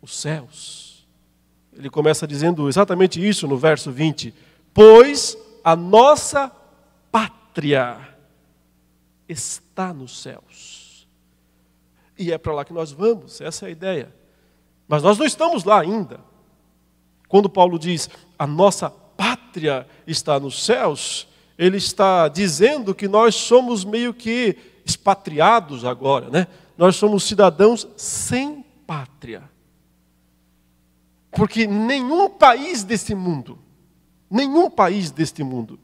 os 0.00 0.16
céus. 0.16 1.06
Ele 1.72 1.90
começa 1.90 2.26
dizendo 2.26 2.68
exatamente 2.68 3.24
isso 3.26 3.46
no 3.46 3.56
verso 3.56 3.90
20: 3.90 4.34
Pois 4.72 5.36
a 5.62 5.74
nossa 5.74 6.50
pátria 7.10 8.16
está 9.28 9.92
nos 9.92 10.20
céus. 10.20 11.08
E 12.18 12.32
é 12.32 12.38
para 12.38 12.54
lá 12.54 12.64
que 12.64 12.72
nós 12.72 12.92
vamos, 12.92 13.40
essa 13.40 13.66
é 13.66 13.68
a 13.68 13.72
ideia. 13.72 14.23
Mas 14.86 15.02
nós 15.02 15.18
não 15.18 15.26
estamos 15.26 15.64
lá 15.64 15.80
ainda. 15.80 16.20
Quando 17.28 17.48
Paulo 17.48 17.78
diz 17.78 18.08
a 18.38 18.46
nossa 18.46 18.90
pátria 18.90 19.86
está 20.06 20.38
nos 20.38 20.64
céus, 20.64 21.26
ele 21.58 21.78
está 21.78 22.28
dizendo 22.28 22.94
que 22.94 23.08
nós 23.08 23.34
somos 23.34 23.84
meio 23.84 24.12
que 24.12 24.56
expatriados 24.84 25.84
agora, 25.84 26.28
né? 26.28 26.46
Nós 26.76 26.96
somos 26.96 27.24
cidadãos 27.24 27.86
sem 27.96 28.64
pátria. 28.86 29.48
Porque 31.30 31.66
nenhum 31.66 32.28
país 32.28 32.84
deste 32.84 33.14
mundo, 33.14 33.58
nenhum 34.30 34.70
país 34.70 35.10
deste 35.10 35.42
mundo, 35.42 35.78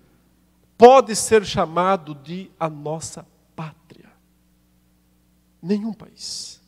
pode 0.76 1.14
ser 1.16 1.45
chamado 1.45 2.14
de 2.14 2.50
a 2.59 2.69
nossa 2.69 3.26
pátria. 3.57 4.11
Nenhum 5.62 5.92
país. 5.92 6.60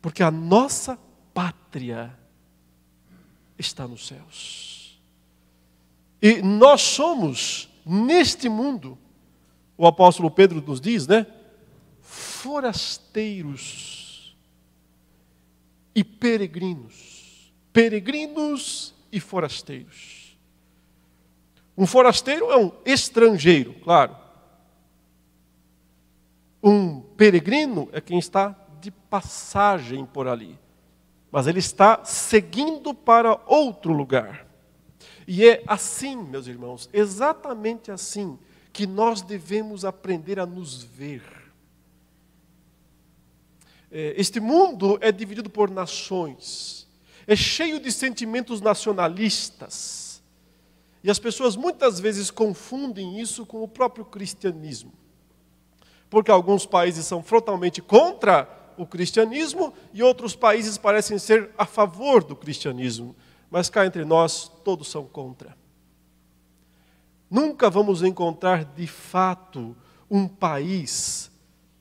Porque 0.00 0.22
a 0.22 0.30
nossa 0.30 0.98
pátria 1.34 2.16
está 3.58 3.86
nos 3.86 4.06
céus. 4.06 5.00
E 6.22 6.40
nós 6.42 6.82
somos 6.82 7.68
neste 7.84 8.48
mundo, 8.48 8.96
o 9.76 9.86
apóstolo 9.86 10.30
Pedro 10.30 10.60
nos 10.60 10.80
diz, 10.80 11.06
né? 11.06 11.26
Forasteiros 12.00 14.36
e 15.94 16.04
peregrinos. 16.04 17.52
Peregrinos 17.72 18.94
e 19.12 19.20
forasteiros. 19.20 20.36
Um 21.76 21.86
forasteiro 21.86 22.50
é 22.50 22.58
um 22.58 22.72
estrangeiro, 22.84 23.74
claro. 23.82 24.16
Um 26.62 27.00
peregrino 27.00 27.88
é 27.92 28.00
quem 28.00 28.18
está 28.18 28.54
de 28.80 28.90
passagem 28.90 30.04
por 30.04 30.26
ali. 30.26 30.58
mas 31.32 31.46
ele 31.46 31.60
está 31.60 32.04
seguindo 32.04 32.92
para 32.92 33.40
outro 33.46 33.92
lugar. 33.92 34.46
E 35.28 35.46
é 35.46 35.62
assim, 35.64 36.16
meus 36.16 36.48
irmãos, 36.48 36.90
exatamente 36.92 37.92
assim, 37.92 38.36
que 38.72 38.84
nós 38.84 39.22
devemos 39.22 39.84
aprender 39.84 40.40
a 40.40 40.46
nos 40.46 40.82
ver. 40.82 41.22
É, 43.92 44.14
este 44.16 44.40
mundo 44.40 44.98
é 45.00 45.12
dividido 45.12 45.48
por 45.48 45.70
nações, 45.70 46.88
é 47.26 47.36
cheio 47.36 47.78
de 47.78 47.92
sentimentos 47.92 48.60
nacionalistas. 48.60 50.20
E 51.02 51.10
as 51.10 51.18
pessoas 51.18 51.56
muitas 51.56 51.98
vezes 51.98 52.30
confundem 52.30 53.20
isso 53.20 53.46
com 53.46 53.62
o 53.62 53.68
próprio 53.68 54.04
cristianismo. 54.04 54.92
Porque 56.10 56.30
alguns 56.30 56.66
países 56.66 57.06
são 57.06 57.22
frontalmente 57.22 57.80
contra 57.80 58.44
o 58.80 58.86
cristianismo 58.86 59.74
e 59.92 60.02
outros 60.02 60.34
países 60.34 60.78
parecem 60.78 61.18
ser 61.18 61.50
a 61.58 61.66
favor 61.66 62.24
do 62.24 62.34
cristianismo. 62.34 63.14
Mas 63.50 63.68
cá 63.68 63.84
entre 63.84 64.06
nós, 64.06 64.50
todos 64.64 64.88
são 64.88 65.04
contra. 65.04 65.54
Nunca 67.30 67.68
vamos 67.68 68.02
encontrar 68.02 68.64
de 68.64 68.86
fato 68.86 69.76
um 70.10 70.26
país 70.26 71.30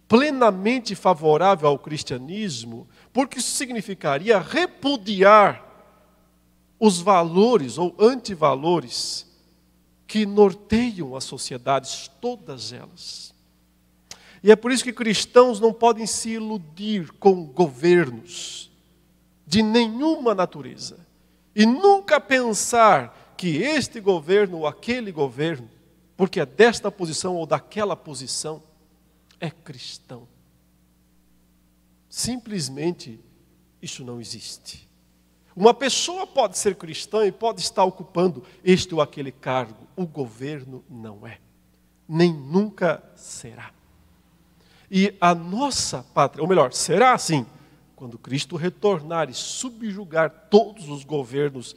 plenamente 0.09 0.93
favorável 0.93 1.69
ao 1.69 1.79
cristianismo, 1.79 2.85
porque 3.13 3.39
isso 3.39 3.55
significaria 3.55 4.37
repudiar 4.37 5.65
os 6.77 6.99
valores 6.99 7.77
ou 7.77 7.95
antivalores 7.97 9.25
que 10.05 10.25
norteiam 10.25 11.15
as 11.15 11.23
sociedades, 11.23 12.11
todas 12.19 12.73
elas. 12.73 13.33
E 14.41 14.51
é 14.51 14.55
por 14.55 14.71
isso 14.71 14.83
que 14.83 14.93
cristãos 14.93 15.59
não 15.59 15.73
podem 15.73 16.05
se 16.05 16.31
iludir 16.31 17.11
com 17.13 17.45
governos 17.45 18.71
de 19.45 19.61
nenhuma 19.61 20.33
natureza 20.33 21.05
e 21.55 21.65
nunca 21.65 22.19
pensar 22.21 23.33
que 23.35 23.57
este 23.57 23.99
governo 23.99 24.59
ou 24.59 24.67
aquele 24.67 25.11
governo, 25.11 25.69
porque 26.15 26.39
é 26.39 26.45
desta 26.45 26.91
posição 26.91 27.35
ou 27.35 27.45
daquela 27.45 27.95
posição, 27.95 28.61
é 29.39 29.49
cristão. 29.49 30.27
Simplesmente 32.09 33.19
isso 33.81 34.03
não 34.03 34.19
existe. 34.19 34.87
Uma 35.55 35.73
pessoa 35.73 36.25
pode 36.25 36.57
ser 36.57 36.75
cristã 36.75 37.25
e 37.25 37.31
pode 37.31 37.59
estar 37.61 37.83
ocupando 37.83 38.43
este 38.63 38.93
ou 38.93 39.01
aquele 39.01 39.31
cargo, 39.31 39.87
o 39.95 40.05
governo 40.05 40.83
não 40.89 41.25
é, 41.25 41.39
nem 42.07 42.33
nunca 42.33 43.03
será. 43.15 43.78
E 44.91 45.15
a 45.21 45.35
nossa 45.35 46.03
pátria, 46.13 46.41
ou 46.41 46.49
melhor, 46.49 46.73
será 46.73 47.13
assim, 47.13 47.45
quando 47.95 48.17
Cristo 48.17 48.55
retornar 48.55 49.29
e 49.29 49.33
subjugar 49.33 50.47
todos 50.49 50.89
os 50.89 51.03
governos 51.03 51.75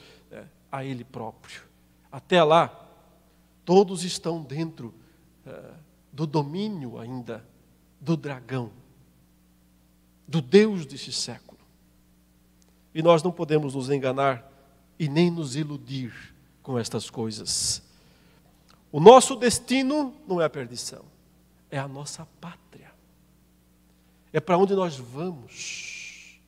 a 0.73 0.83
Ele 0.83 1.05
próprio. 1.05 1.63
Até 2.11 2.43
lá, 2.43 2.69
todos 3.65 4.05
estão 4.05 4.43
dentro 4.43 4.95
uh, 5.47 5.75
do 6.11 6.27
domínio 6.27 6.99
ainda 6.99 7.45
do 8.01 8.17
dragão, 8.17 8.71
do 10.27 10.41
Deus 10.41 10.87
deste 10.87 11.13
século. 11.13 11.61
E 12.95 13.03
nós 13.03 13.23
não 13.23 13.31
podemos 13.31 13.75
nos 13.75 13.91
enganar 13.91 14.51
e 14.99 15.09
nem 15.09 15.31
nos 15.31 15.55
iludir 15.55 16.35
com 16.63 16.79
estas 16.79 17.11
coisas. 17.11 17.83
O 18.91 18.99
nosso 18.99 19.37
destino 19.37 20.15
não 20.27 20.41
é 20.41 20.47
a 20.47 20.51
perdição, 20.51 21.05
é 21.71 21.79
a 21.79 21.89
nossa 21.89 22.27
pátria. 22.41 22.92
É 24.33 24.41
para 24.41 24.57
onde 24.57 24.75
nós 24.75 24.97
vamos. 24.97 26.41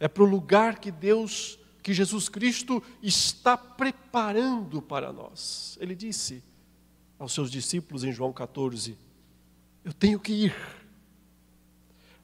É 0.00 0.08
para 0.08 0.22
o 0.22 0.26
lugar 0.26 0.78
que 0.78 0.90
Deus 0.90 1.58
que 1.84 1.92
Jesus 1.92 2.30
Cristo 2.30 2.82
está 3.02 3.58
preparando 3.58 4.80
para 4.80 5.12
nós. 5.12 5.76
Ele 5.78 5.94
disse 5.94 6.42
aos 7.18 7.34
seus 7.34 7.50
discípulos 7.50 8.04
em 8.04 8.10
João 8.10 8.32
14: 8.32 8.96
Eu 9.84 9.92
tenho 9.92 10.18
que 10.18 10.32
ir, 10.32 10.56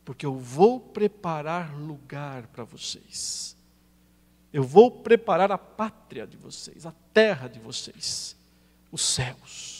porque 0.02 0.24
eu 0.24 0.34
vou 0.34 0.80
preparar 0.80 1.78
lugar 1.78 2.46
para 2.46 2.64
vocês. 2.64 3.54
Eu 4.50 4.64
vou 4.64 4.90
preparar 4.90 5.52
a 5.52 5.58
pátria 5.58 6.26
de 6.26 6.38
vocês, 6.38 6.86
a 6.86 6.92
terra 7.12 7.46
de 7.46 7.60
vocês, 7.60 8.34
os 8.90 9.02
céus. 9.02 9.79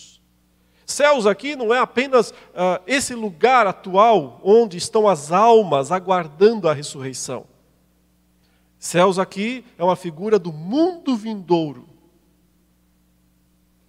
Céus 0.90 1.26
aqui 1.26 1.55
não 1.55 1.72
é 1.72 1.79
apenas 1.79 2.31
uh, 2.31 2.83
esse 2.87 3.14
lugar 3.14 3.66
atual 3.66 4.40
onde 4.42 4.76
estão 4.76 5.09
as 5.09 5.31
almas 5.31 5.92
aguardando 5.92 6.68
a 6.68 6.74
ressurreição. 6.74 7.46
Céus 8.79 9.18
aqui 9.18 9.64
é 9.79 9.85
uma 9.85 9.96
figura 9.96 10.38
do 10.38 10.53
mundo 10.53 11.16
vindouro, 11.16 11.88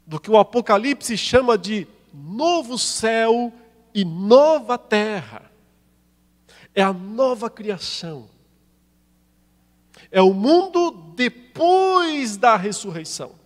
do 0.06 0.20
que 0.20 0.30
o 0.30 0.38
Apocalipse 0.38 1.18
chama 1.18 1.58
de 1.58 1.88
novo 2.14 2.78
céu 2.78 3.52
e 3.94 4.06
nova 4.06 4.78
terra. 4.78 5.50
É 6.76 6.84
a 6.84 6.94
nova 6.94 7.50
criação. 7.50 8.30
É 10.12 10.22
o 10.22 10.34
mundo 10.34 10.92
depois 11.16 12.38
da 12.38 12.56
ressurreição. 12.56 13.41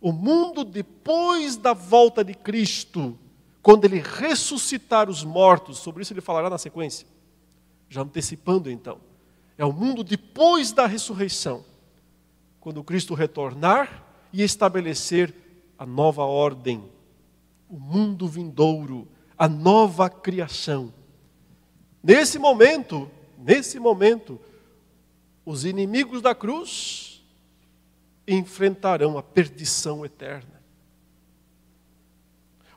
O 0.00 0.12
mundo 0.12 0.64
depois 0.64 1.56
da 1.56 1.72
volta 1.72 2.22
de 2.24 2.34
Cristo, 2.34 3.18
quando 3.62 3.84
ele 3.84 4.00
ressuscitar 4.00 5.10
os 5.10 5.24
mortos. 5.24 5.78
Sobre 5.78 6.02
isso 6.02 6.12
ele 6.12 6.20
falará 6.20 6.48
na 6.48 6.56
sequência. 6.56 7.06
Já 7.88 8.02
antecipando 8.02 8.70
então. 8.70 9.00
É 9.58 9.64
o 9.64 9.72
mundo 9.72 10.04
depois 10.04 10.70
da 10.70 10.86
ressurreição, 10.86 11.64
quando 12.60 12.84
Cristo 12.84 13.14
retornar 13.14 14.04
e 14.32 14.42
estabelecer 14.42 15.34
a 15.78 15.86
nova 15.86 16.22
ordem, 16.22 16.84
o 17.68 17.78
mundo 17.78 18.28
vindouro, 18.28 19.08
a 19.36 19.48
nova 19.48 20.08
criação. 20.08 20.92
Nesse 22.02 22.38
momento, 22.38 23.10
nesse 23.36 23.80
momento, 23.80 24.38
os 25.44 25.64
inimigos 25.64 26.22
da 26.22 26.34
cruz 26.34 27.05
enfrentarão 28.26 29.16
a 29.16 29.22
perdição 29.22 30.04
eterna. 30.04 30.62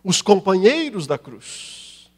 Os 0.03 0.21
companheiros 0.21 1.07
da 1.07 1.17
cruz 1.17 2.11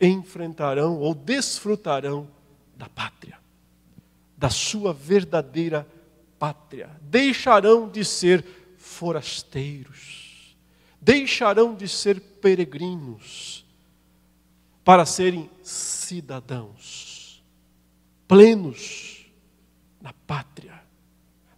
enfrentarão 0.00 0.98
ou 0.98 1.14
desfrutarão 1.14 2.28
da 2.76 2.88
pátria, 2.88 3.38
da 4.36 4.50
sua 4.50 4.92
verdadeira 4.92 5.86
pátria. 6.38 6.90
Deixarão 7.02 7.88
de 7.88 8.04
ser 8.04 8.44
forasteiros, 8.76 10.56
deixarão 11.00 11.74
de 11.74 11.88
ser 11.88 12.20
peregrinos, 12.20 13.64
para 14.84 15.06
serem 15.06 15.48
cidadãos, 15.62 17.42
plenos 18.26 19.26
na 20.00 20.12
pátria, 20.12 20.81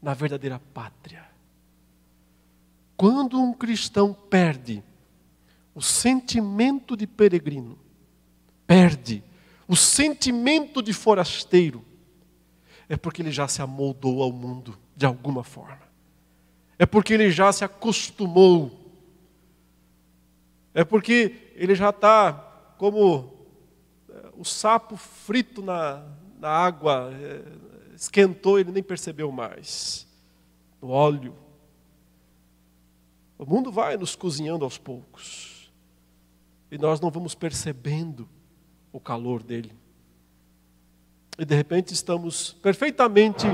na 0.05 0.13
verdadeira 0.13 0.61
pátria. 0.75 1.25
Quando 2.95 3.41
um 3.41 3.55
cristão 3.55 4.13
perde 4.13 4.85
o 5.75 5.81
sentimento 5.81 6.95
de 6.95 7.07
peregrino, 7.07 7.79
perde 8.67 9.25
o 9.67 9.75
sentimento 9.75 10.83
de 10.83 10.93
forasteiro, 10.93 11.83
é 12.87 12.99
porque 12.99 13.23
ele 13.23 13.33
já 13.33 13.49
se 13.49 13.63
amoldou 13.63 14.23
ao 14.23 14.31
mundo 14.31 14.79
de 14.95 15.07
alguma 15.07 15.43
forma. 15.43 15.83
É 16.79 16.85
porque 16.85 17.15
ele 17.15 17.31
já 17.31 17.51
se 17.51 17.65
acostumou. 17.65 18.79
É 20.75 20.85
porque 20.85 21.53
ele 21.55 21.75
já 21.75 21.89
está 21.89 22.33
como 22.77 23.33
é, 24.11 24.29
o 24.37 24.45
sapo 24.45 24.97
frito 24.97 25.63
na, 25.63 26.05
na 26.39 26.51
água, 26.51 27.11
é, 27.15 27.43
esquentou, 27.95 28.59
ele 28.59 28.73
nem 28.73 28.83
percebeu 28.83 29.31
mais. 29.31 30.07
No 30.81 30.91
óleo. 30.91 31.35
O 33.39 33.47
mundo 33.47 33.71
vai 33.71 33.97
nos 33.97 34.15
cozinhando 34.15 34.65
aos 34.65 34.79
poucos. 34.79 35.73
E 36.71 36.79
nós 36.79 37.01
não 37.01 37.11
vamos 37.11 37.35
percebendo 37.35 38.29
o 38.93 39.01
calor 39.01 39.43
dele. 39.43 39.73
E 41.39 41.45
de 41.45 41.55
repente 41.55 41.93
estamos 41.93 42.53
perfeitamente, 42.55 43.47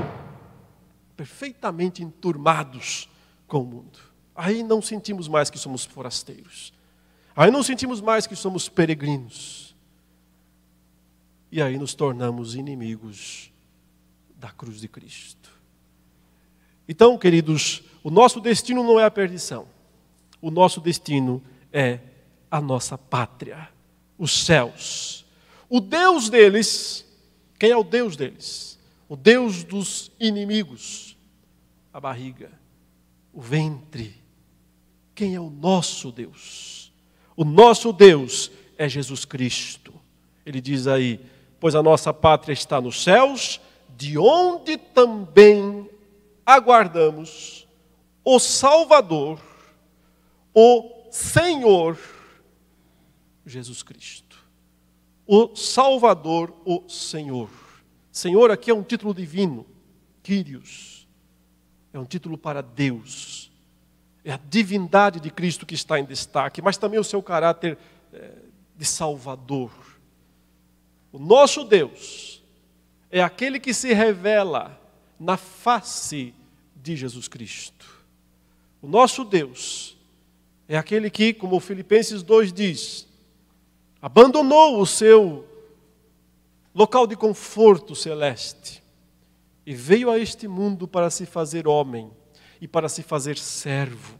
perfeitamente 1.15 2.03
enturmados 2.03 3.09
com 3.47 3.61
o 3.61 3.65
mundo. 3.65 3.99
Aí 4.35 4.63
não 4.63 4.81
sentimos 4.81 5.27
mais 5.27 5.49
que 5.49 5.57
somos 5.57 5.83
forasteiros. 5.83 6.73
Aí 7.35 7.49
não 7.49 7.63
sentimos 7.63 8.01
mais 8.01 8.27
que 8.27 8.35
somos 8.35 8.69
peregrinos. 8.69 9.75
E 11.51 11.61
aí 11.61 11.77
nos 11.77 11.93
tornamos 11.93 12.55
inimigos 12.55 13.50
da 14.41 14.49
cruz 14.49 14.81
de 14.81 14.89
Cristo. 14.89 15.49
Então, 16.87 17.17
queridos, 17.17 17.83
o 18.03 18.09
nosso 18.09 18.41
destino 18.41 18.83
não 18.83 18.99
é 18.99 19.05
a 19.05 19.11
perdição. 19.11 19.65
O 20.41 20.51
nosso 20.51 20.81
destino 20.81 21.41
é 21.71 21.99
a 22.49 22.59
nossa 22.59 22.97
pátria, 22.97 23.69
os 24.17 24.45
céus 24.45 25.21
o 25.73 25.79
Deus 25.79 26.29
deles, 26.29 27.05
Quem 27.57 27.71
é 27.71 27.77
o 27.77 27.83
Deus 27.83 28.17
deles? 28.17 28.77
O 29.07 29.15
Deus 29.15 29.63
dos 29.63 30.11
inimigos. 30.19 31.15
A 31.93 31.99
barriga, 31.99 32.51
o 33.31 33.39
ventre. 33.39 34.21
Quem 35.15 35.33
é 35.33 35.39
o 35.39 35.49
nosso 35.49 36.11
Deus? 36.11 36.91
O 37.37 37.45
nosso 37.45 37.93
Deus 37.93 38.51
é 38.77 38.89
Jesus 38.89 39.23
Cristo. 39.23 39.93
Ele 40.45 40.59
diz 40.59 40.87
aí: 40.87 41.21
Pois 41.57 41.73
a 41.73 41.81
nossa 41.81 42.13
pátria 42.13 42.51
está 42.51 42.81
nos 42.81 43.01
céus, 43.01 43.61
de 44.01 44.17
onde 44.17 44.77
também 44.77 45.87
aguardamos 46.43 47.67
o 48.25 48.39
Salvador, 48.39 49.39
o 50.55 51.07
Senhor 51.11 51.99
Jesus 53.45 53.83
Cristo. 53.83 54.43
O 55.27 55.55
Salvador, 55.55 56.51
o 56.65 56.89
Senhor. 56.89 57.47
Senhor 58.11 58.49
aqui 58.49 58.71
é 58.71 58.73
um 58.73 58.81
título 58.81 59.13
divino, 59.13 59.67
Kyrios. 60.23 61.07
É 61.93 61.99
um 61.99 62.05
título 62.05 62.39
para 62.39 62.63
Deus. 62.63 63.51
É 64.25 64.33
a 64.33 64.39
divindade 64.49 65.19
de 65.19 65.29
Cristo 65.29 65.63
que 65.63 65.75
está 65.75 65.99
em 65.99 66.05
destaque, 66.05 66.59
mas 66.59 66.75
também 66.75 66.99
o 66.99 67.03
seu 67.03 67.21
caráter 67.21 67.77
é, 68.11 68.33
de 68.75 68.83
Salvador. 68.83 69.71
O 71.11 71.19
nosso 71.19 71.63
Deus 71.63 72.30
é 73.11 73.21
aquele 73.21 73.59
que 73.59 73.73
se 73.73 73.93
revela 73.93 74.79
na 75.19 75.35
face 75.37 76.33
de 76.75 76.95
Jesus 76.95 77.27
Cristo. 77.27 78.01
O 78.81 78.87
nosso 78.87 79.23
Deus 79.25 79.97
é 80.67 80.77
aquele 80.77 81.09
que, 81.09 81.33
como 81.33 81.59
Filipenses 81.59 82.23
2 82.23 82.53
diz, 82.53 83.07
abandonou 84.01 84.79
o 84.79 84.85
seu 84.85 85.45
local 86.73 87.05
de 87.05 87.15
conforto 87.15 87.93
celeste 87.93 88.81
e 89.65 89.75
veio 89.75 90.09
a 90.09 90.17
este 90.17 90.47
mundo 90.47 90.87
para 90.87 91.09
se 91.09 91.25
fazer 91.25 91.67
homem 91.67 92.09
e 92.59 92.67
para 92.67 92.87
se 92.87 93.03
fazer 93.03 93.37
servo 93.37 94.19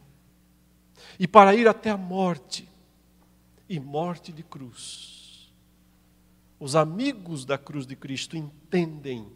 e 1.18 1.26
para 1.26 1.54
ir 1.54 1.66
até 1.66 1.90
a 1.90 1.96
morte 1.96 2.68
e 3.68 3.80
morte 3.80 4.32
de 4.32 4.42
cruz. 4.42 5.21
Os 6.62 6.76
amigos 6.76 7.44
da 7.44 7.58
cruz 7.58 7.84
de 7.84 7.96
Cristo 7.96 8.36
entendem 8.36 9.26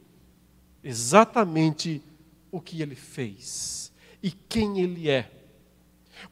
exatamente 0.81 2.01
o 2.53 2.61
que 2.61 2.81
ele 2.81 2.95
fez 2.95 3.93
e 4.23 4.31
quem 4.31 4.79
ele 4.79 5.11
é, 5.11 5.29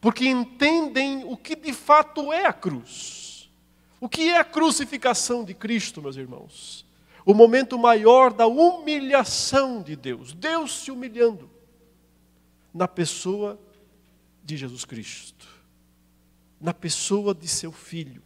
porque 0.01 0.25
entendem 0.25 1.25
o 1.25 1.37
que 1.37 1.57
de 1.57 1.73
fato 1.73 2.33
é 2.33 2.47
a 2.47 2.53
cruz. 2.53 3.51
O 4.01 4.09
que 4.09 4.29
é 4.29 4.39
a 4.39 4.45
crucificação 4.45 5.43
de 5.43 5.53
Cristo, 5.53 6.01
meus 6.01 6.15
irmãos? 6.15 6.87
O 7.27 7.35
momento 7.35 7.77
maior 7.77 8.33
da 8.33 8.47
humilhação 8.47 9.83
de 9.83 9.97
Deus, 9.97 10.33
Deus 10.33 10.85
se 10.85 10.93
humilhando 10.93 11.51
na 12.73 12.87
pessoa 12.87 13.59
de 14.45 14.57
Jesus 14.57 14.85
Cristo, 14.85 15.49
na 16.61 16.73
pessoa 16.73 17.35
de 17.35 17.49
seu 17.49 17.73
Filho. 17.73 18.23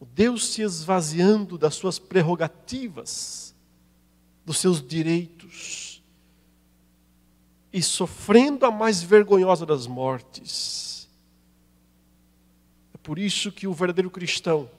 O 0.00 0.06
Deus 0.06 0.48
se 0.48 0.62
esvaziando 0.62 1.58
das 1.58 1.74
suas 1.74 1.98
prerrogativas, 1.98 3.54
dos 4.46 4.56
seus 4.56 4.80
direitos, 4.80 6.02
e 7.70 7.82
sofrendo 7.82 8.64
a 8.64 8.70
mais 8.70 9.02
vergonhosa 9.02 9.66
das 9.66 9.86
mortes. 9.86 11.06
É 12.94 12.98
por 12.98 13.18
isso 13.18 13.52
que 13.52 13.66
o 13.66 13.74
verdadeiro 13.74 14.10
cristão, 14.10 14.70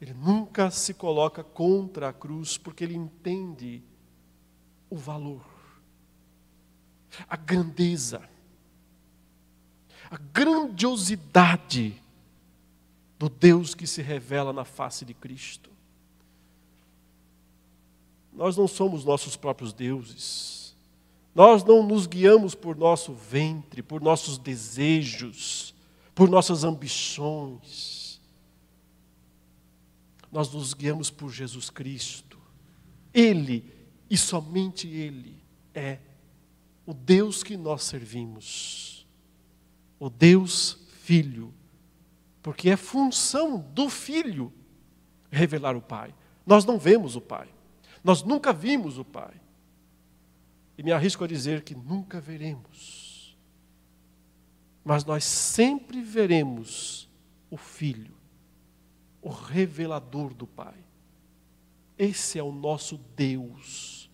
ele 0.00 0.14
nunca 0.14 0.70
se 0.70 0.94
coloca 0.94 1.42
contra 1.42 2.08
a 2.10 2.12
cruz, 2.12 2.56
porque 2.56 2.84
ele 2.84 2.94
entende 2.94 3.82
o 4.88 4.96
valor, 4.96 5.44
a 7.28 7.36
grandeza, 7.36 8.22
a 10.08 10.16
grandiosidade 10.16 12.03
do 13.18 13.28
Deus 13.28 13.74
que 13.74 13.86
se 13.86 14.02
revela 14.02 14.52
na 14.52 14.64
face 14.64 15.04
de 15.04 15.14
Cristo. 15.14 15.70
Nós 18.32 18.56
não 18.56 18.66
somos 18.66 19.04
nossos 19.04 19.36
próprios 19.36 19.72
deuses. 19.72 20.74
Nós 21.34 21.64
não 21.64 21.86
nos 21.86 22.06
guiamos 22.06 22.54
por 22.54 22.76
nosso 22.76 23.12
ventre, 23.12 23.82
por 23.82 24.00
nossos 24.00 24.38
desejos, 24.38 25.74
por 26.14 26.28
nossas 26.28 26.64
ambições. 26.64 28.20
Nós 30.30 30.52
nos 30.52 30.74
guiamos 30.74 31.10
por 31.10 31.30
Jesus 31.30 31.70
Cristo. 31.70 32.38
Ele 33.12 33.72
e 34.10 34.16
somente 34.16 34.88
Ele 34.88 35.36
é 35.72 35.98
o 36.86 36.92
Deus 36.92 37.42
que 37.42 37.56
nós 37.56 37.84
servimos, 37.84 39.06
o 39.98 40.10
Deus 40.10 40.78
Filho, 41.02 41.52
porque 42.44 42.68
é 42.68 42.76
função 42.76 43.58
do 43.58 43.88
Filho 43.88 44.52
revelar 45.30 45.74
o 45.74 45.80
Pai. 45.80 46.14
Nós 46.44 46.62
não 46.66 46.78
vemos 46.78 47.16
o 47.16 47.20
Pai, 47.20 47.48
nós 48.04 48.22
nunca 48.22 48.52
vimos 48.52 48.98
o 48.98 49.04
Pai. 49.04 49.32
E 50.76 50.82
me 50.82 50.92
arrisco 50.92 51.24
a 51.24 51.26
dizer 51.26 51.62
que 51.62 51.74
nunca 51.74 52.20
veremos. 52.20 53.34
Mas 54.84 55.06
nós 55.06 55.24
sempre 55.24 56.02
veremos 56.02 57.08
o 57.50 57.56
Filho, 57.56 58.14
o 59.22 59.30
revelador 59.30 60.34
do 60.34 60.46
Pai. 60.46 60.76
Esse 61.96 62.38
é 62.38 62.42
o 62.42 62.52
nosso 62.52 62.98
Deus. 63.16 64.10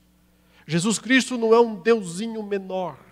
Jesus 0.69 1.01
Cristo 1.01 1.37
não 1.37 1.53
é 1.53 1.59
um 1.59 1.83
deusinho 1.83 2.45
menor. 2.45 3.10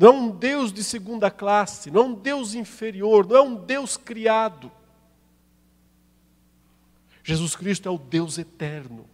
Não 0.00 0.08
é 0.08 0.10
um 0.12 0.30
Deus 0.30 0.72
de 0.72 0.82
segunda 0.82 1.30
classe, 1.30 1.90
não 1.90 2.00
é 2.00 2.04
um 2.06 2.14
Deus 2.14 2.54
inferior, 2.54 3.26
não 3.26 3.36
é 3.36 3.42
um 3.42 3.54
Deus 3.54 3.98
criado. 3.98 4.72
Jesus 7.22 7.54
Cristo 7.54 7.86
é 7.86 7.92
o 7.92 7.98
Deus 7.98 8.38
eterno 8.38 9.04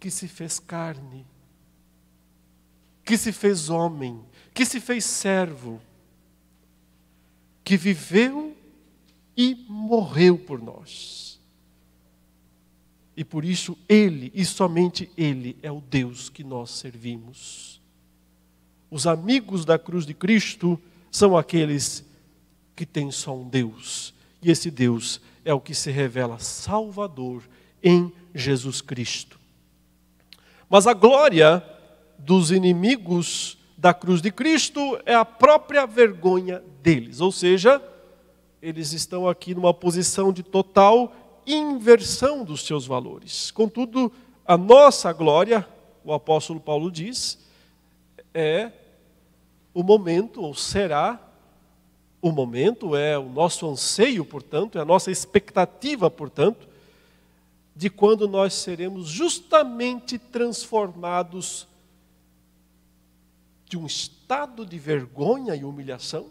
que 0.00 0.10
se 0.10 0.26
fez 0.26 0.58
carne, 0.58 1.26
que 3.04 3.18
se 3.18 3.30
fez 3.30 3.68
homem, 3.68 4.24
que 4.54 4.64
se 4.64 4.80
fez 4.80 5.04
servo, 5.04 5.78
que 7.62 7.76
viveu 7.76 8.56
e 9.36 9.66
morreu 9.68 10.38
por 10.38 10.62
nós. 10.62 11.38
E 13.14 13.22
por 13.22 13.44
isso 13.44 13.76
Ele, 13.86 14.32
e 14.34 14.46
somente 14.46 15.12
Ele, 15.14 15.58
é 15.62 15.70
o 15.70 15.82
Deus 15.82 16.30
que 16.30 16.42
nós 16.42 16.70
servimos. 16.70 17.81
Os 18.92 19.06
amigos 19.06 19.64
da 19.64 19.78
cruz 19.78 20.04
de 20.04 20.12
Cristo 20.12 20.78
são 21.10 21.34
aqueles 21.34 22.04
que 22.76 22.84
têm 22.84 23.10
só 23.10 23.34
um 23.34 23.48
Deus, 23.48 24.12
e 24.42 24.50
esse 24.50 24.70
Deus 24.70 25.18
é 25.46 25.54
o 25.54 25.60
que 25.60 25.74
se 25.74 25.90
revela 25.90 26.38
Salvador 26.38 27.42
em 27.82 28.12
Jesus 28.34 28.82
Cristo. 28.82 29.40
Mas 30.68 30.86
a 30.86 30.92
glória 30.92 31.64
dos 32.18 32.50
inimigos 32.50 33.56
da 33.78 33.94
cruz 33.94 34.20
de 34.20 34.30
Cristo 34.30 35.00
é 35.06 35.14
a 35.14 35.24
própria 35.24 35.86
vergonha 35.86 36.62
deles, 36.82 37.22
ou 37.22 37.32
seja, 37.32 37.82
eles 38.60 38.92
estão 38.92 39.26
aqui 39.26 39.54
numa 39.54 39.72
posição 39.72 40.34
de 40.34 40.42
total 40.42 41.16
inversão 41.46 42.44
dos 42.44 42.66
seus 42.66 42.86
valores. 42.86 43.50
Contudo, 43.52 44.12
a 44.44 44.58
nossa 44.58 45.10
glória, 45.14 45.66
o 46.04 46.12
apóstolo 46.12 46.60
Paulo 46.60 46.90
diz, 46.90 47.38
é 48.34 48.70
o 49.74 49.82
momento, 49.82 50.42
ou 50.42 50.54
será 50.54 51.20
o 52.20 52.30
momento, 52.30 52.94
é 52.94 53.18
o 53.18 53.28
nosso 53.28 53.68
anseio, 53.68 54.24
portanto, 54.24 54.78
é 54.78 54.80
a 54.80 54.84
nossa 54.84 55.10
expectativa, 55.10 56.10
portanto, 56.10 56.68
de 57.74 57.90
quando 57.90 58.28
nós 58.28 58.54
seremos 58.54 59.08
justamente 59.08 60.18
transformados 60.18 61.66
de 63.66 63.78
um 63.78 63.86
estado 63.86 64.66
de 64.66 64.78
vergonha 64.78 65.56
e 65.56 65.64
humilhação 65.64 66.26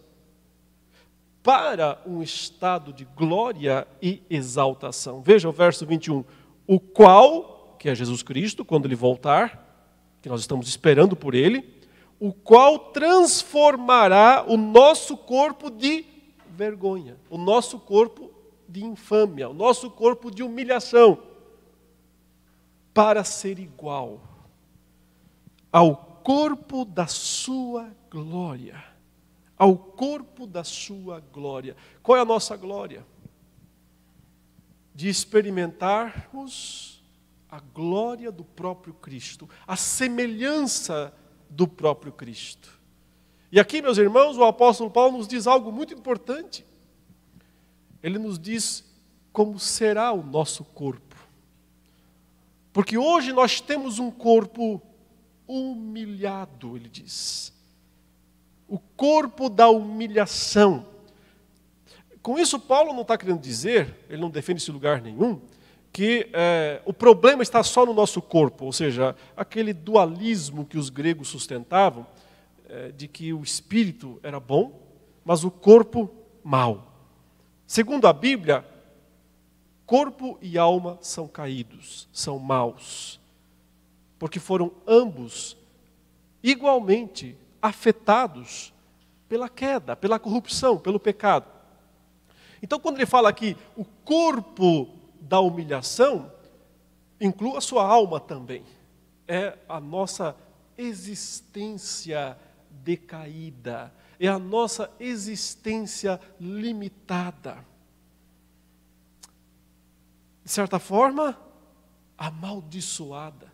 para 1.41 1.99
um 2.05 2.21
estado 2.21 2.93
de 2.93 3.03
glória 3.03 3.87
e 4.01 4.21
exaltação. 4.29 5.21
Veja 5.21 5.49
o 5.49 5.51
verso 5.51 5.85
21. 5.85 6.23
O 6.67 6.79
qual, 6.79 7.75
que 7.79 7.89
é 7.89 7.95
Jesus 7.95 8.21
Cristo, 8.21 8.63
quando 8.63 8.85
ele 8.85 8.95
voltar, 8.95 9.67
que 10.21 10.29
nós 10.29 10.41
estamos 10.41 10.67
esperando 10.67 11.15
por 11.15 11.33
ele, 11.33 11.80
o 12.21 12.31
qual 12.31 12.77
transformará 12.77 14.45
o 14.47 14.55
nosso 14.55 15.17
corpo 15.17 15.69
de 15.69 16.05
vergonha, 16.47 17.17
o 17.29 17.37
nosso 17.37 17.79
corpo 17.79 18.31
de 18.69 18.85
infâmia, 18.85 19.49
o 19.49 19.53
nosso 19.53 19.89
corpo 19.89 20.31
de 20.31 20.41
humilhação 20.41 21.17
para 22.93 23.25
ser 23.25 23.59
igual 23.59 24.21
ao 25.73 25.95
corpo 26.23 26.85
da 26.85 27.07
sua 27.07 27.89
glória. 28.09 28.83
Ao 29.57 29.75
corpo 29.75 30.47
da 30.47 30.63
sua 30.63 31.19
glória. 31.19 31.75
Qual 32.01 32.17
é 32.17 32.21
a 32.21 32.25
nossa 32.25 32.55
glória? 32.55 33.05
de 34.93 35.09
experimentarmos 35.09 37.01
a 37.49 37.59
glória 37.59 38.31
do 38.31 38.43
próprio 38.43 38.93
Cristo, 38.93 39.49
a 39.65 39.75
semelhança 39.75 41.13
do 41.51 41.67
próprio 41.67 42.11
Cristo. 42.11 42.79
E 43.51 43.59
aqui, 43.59 43.81
meus 43.81 43.97
irmãos, 43.97 44.37
o 44.37 44.43
apóstolo 44.45 44.89
Paulo 44.89 45.17
nos 45.17 45.27
diz 45.27 45.45
algo 45.45 45.71
muito 45.71 45.93
importante. 45.93 46.65
Ele 48.01 48.17
nos 48.17 48.39
diz 48.39 48.85
como 49.33 49.59
será 49.59 50.13
o 50.13 50.23
nosso 50.23 50.63
corpo. 50.63 51.15
Porque 52.71 52.97
hoje 52.97 53.33
nós 53.33 53.59
temos 53.59 53.99
um 53.99 54.09
corpo 54.09 54.81
humilhado, 55.45 56.77
ele 56.77 56.87
diz. 56.87 57.53
O 58.67 58.79
corpo 58.79 59.49
da 59.49 59.69
humilhação. 59.69 60.87
Com 62.21 62.39
isso, 62.39 62.57
Paulo 62.57 62.93
não 62.93 63.01
está 63.01 63.17
querendo 63.17 63.41
dizer, 63.41 63.93
ele 64.09 64.21
não 64.21 64.29
defende 64.29 64.61
esse 64.61 64.71
lugar 64.71 65.01
nenhum, 65.01 65.41
que 65.91 66.29
é, 66.31 66.81
o 66.85 66.93
problema 66.93 67.43
está 67.43 67.61
só 67.63 67.85
no 67.85 67.93
nosso 67.93 68.21
corpo, 68.21 68.65
ou 68.65 68.73
seja, 68.73 69.15
aquele 69.35 69.73
dualismo 69.73 70.65
que 70.65 70.77
os 70.77 70.89
gregos 70.89 71.27
sustentavam, 71.27 72.07
é, 72.69 72.91
de 72.91 73.07
que 73.07 73.33
o 73.33 73.43
espírito 73.43 74.19
era 74.23 74.39
bom, 74.39 74.79
mas 75.25 75.43
o 75.43 75.51
corpo 75.51 76.09
mal. 76.43 76.87
Segundo 77.67 78.07
a 78.07 78.13
Bíblia, 78.13 78.65
corpo 79.85 80.37
e 80.41 80.57
alma 80.57 80.97
são 81.01 81.27
caídos, 81.27 82.07
são 82.13 82.39
maus, 82.39 83.19
porque 84.17 84.39
foram 84.39 84.71
ambos 84.87 85.57
igualmente 86.41 87.35
afetados 87.61 88.73
pela 89.27 89.49
queda, 89.49 89.95
pela 89.95 90.17
corrupção, 90.17 90.77
pelo 90.77 90.99
pecado. 90.99 91.45
Então, 92.63 92.79
quando 92.79 92.97
ele 92.97 93.05
fala 93.05 93.27
aqui 93.27 93.57
o 93.75 93.83
corpo 93.83 95.00
da 95.21 95.39
humilhação, 95.39 96.31
inclui 97.19 97.55
a 97.55 97.61
sua 97.61 97.85
alma 97.85 98.19
também. 98.19 98.65
É 99.27 99.57
a 99.69 99.79
nossa 99.79 100.35
existência 100.77 102.37
decaída, 102.69 103.93
é 104.19 104.27
a 104.27 104.39
nossa 104.39 104.91
existência 104.99 106.19
limitada. 106.39 107.63
De 110.43 110.49
certa 110.49 110.79
forma, 110.79 111.37
amaldiçoada. 112.17 113.51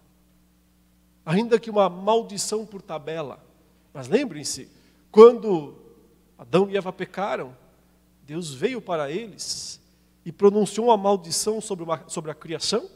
Ainda 1.25 1.59
que 1.59 1.69
uma 1.69 1.89
maldição 1.89 2.65
por 2.65 2.81
tabela. 2.81 3.43
Mas 3.93 4.07
lembrem-se, 4.07 4.69
quando 5.11 5.75
Adão 6.37 6.69
e 6.69 6.77
Eva 6.77 6.93
pecaram, 6.93 7.55
Deus 8.23 8.53
veio 8.53 8.81
para 8.81 9.11
eles 9.11 9.81
e 10.27 10.31
pronunciou 10.33 10.87
uma 10.87 10.97
maldição 10.97 11.61
sobre, 11.61 11.85
uma, 11.85 12.03
sobre 12.09 12.29
a 12.29 12.35
criação 12.35 12.89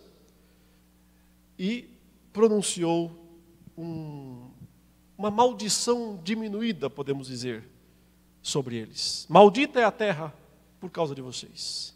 e 1.57 1.89
pronunciou 2.33 3.09
um, 3.77 4.51
uma 5.17 5.31
maldição 5.31 6.19
diminuída, 6.21 6.89
podemos 6.89 7.27
dizer, 7.27 7.63
sobre 8.41 8.75
eles. 8.75 9.25
Maldita 9.29 9.79
é 9.79 9.85
a 9.85 9.91
terra 9.91 10.33
por 10.77 10.89
causa 10.89 11.15
de 11.15 11.21
vocês. 11.21 11.95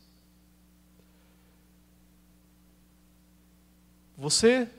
Você, 4.18 4.70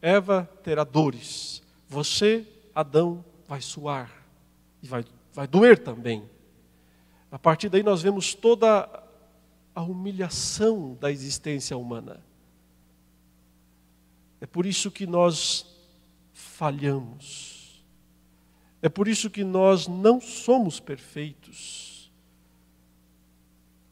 Eva, 0.00 0.48
terá 0.64 0.82
dores. 0.82 1.62
Você, 1.90 2.46
Adão, 2.74 3.22
vai 3.46 3.60
suar. 3.60 4.10
E 4.82 4.88
vai, 4.88 5.04
vai 5.34 5.46
doer 5.46 5.78
também. 5.78 6.24
A 7.30 7.38
partir 7.38 7.68
daí 7.68 7.82
nós 7.82 8.00
vemos 8.00 8.32
toda 8.32 9.09
a 9.74 9.82
humilhação 9.82 10.96
da 11.00 11.10
existência 11.10 11.76
humana. 11.76 12.22
É 14.40 14.46
por 14.46 14.66
isso 14.66 14.90
que 14.90 15.06
nós 15.06 15.66
falhamos. 16.32 17.84
É 18.82 18.88
por 18.88 19.06
isso 19.06 19.30
que 19.30 19.44
nós 19.44 19.86
não 19.86 20.20
somos 20.20 20.80
perfeitos. 20.80 22.10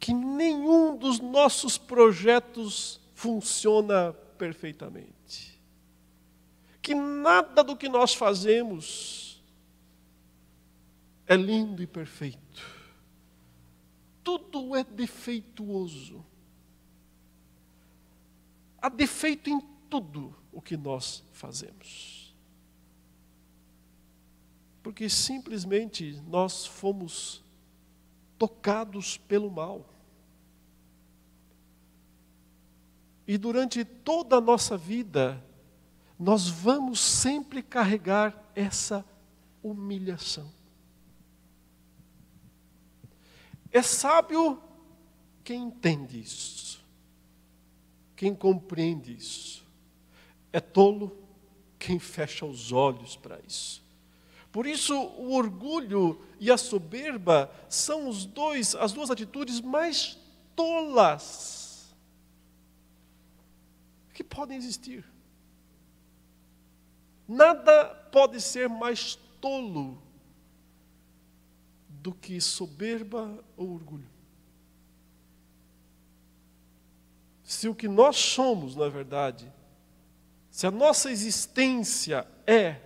Que 0.01 0.13
nenhum 0.13 0.97
dos 0.97 1.21
nossos 1.21 1.77
projetos 1.77 3.01
funciona 3.15 4.13
perfeitamente. 4.39 5.61
Que 6.81 6.95
nada 6.95 7.63
do 7.63 7.77
que 7.77 7.89
nós 7.89 8.15
fazemos 8.15 9.43
é 11.27 11.37
lindo 11.37 11.83
e 11.83 11.87
perfeito 11.87 12.78
tudo 14.29 14.77
é 14.77 14.85
defeituoso. 14.85 16.23
Há 18.77 18.91
defeito 18.91 19.49
em 19.49 19.59
tudo 19.89 20.37
o 20.53 20.61
que 20.61 20.77
nós 20.77 21.25
fazemos. 21.33 22.37
Porque 24.83 25.09
simplesmente 25.09 26.21
nós 26.27 26.67
fomos 26.67 27.43
tocados 28.37 29.17
pelo 29.17 29.51
mal. 29.51 29.89
E 33.27 33.39
durante 33.39 33.83
toda 33.83 34.37
a 34.37 34.41
nossa 34.43 34.77
vida, 34.77 35.43
nós 36.19 36.49
vamos 36.49 37.01
sempre 37.01 37.63
carregar 37.63 38.45
essa 38.55 39.03
humilhação. 39.63 40.58
É 43.73 43.83
sábio 43.83 44.63
quem 45.45 45.63
entende 45.65 46.21
isso, 46.21 46.85
quem 48.17 48.35
compreende 48.35 49.13
isso. 49.13 49.67
É 50.53 50.61
tolo 50.61 51.17
quem 51.79 51.99
fecha 51.99 52.45
os 52.47 52.73
olhos 52.73 53.17
para 53.17 53.39
isso. 53.47 53.87
Por 54.51 54.67
isso, 54.67 54.99
o 54.99 55.35
orgulho 55.35 56.21
e 56.41 56.51
a 56.51 56.57
soberba 56.57 57.51
são 57.69 58.09
os 58.09 58.25
dois, 58.25 58.75
as 58.75 58.93
duas 58.93 59.11
atitudes 59.11 59.61
mais 59.61 60.19
tolas 60.57 61.95
que 64.15 64.25
podem 64.25 64.57
existir. 64.57 65.05
Nada 67.29 67.85
pode 68.11 68.41
ser 68.41 68.69
mais 68.69 69.17
tolo 69.41 70.03
do 72.03 72.13
que 72.13 72.41
soberba 72.41 73.43
ou 73.57 73.73
orgulho. 73.73 74.09
Se 77.43 77.69
o 77.69 77.75
que 77.75 77.89
nós 77.89 78.17
somos, 78.17 78.77
na 78.77 78.89
verdade, 78.89 79.51
se 80.51 80.67
a 80.67 80.71
nossa 80.71 81.11
existência 81.11 82.27
é 82.47 82.77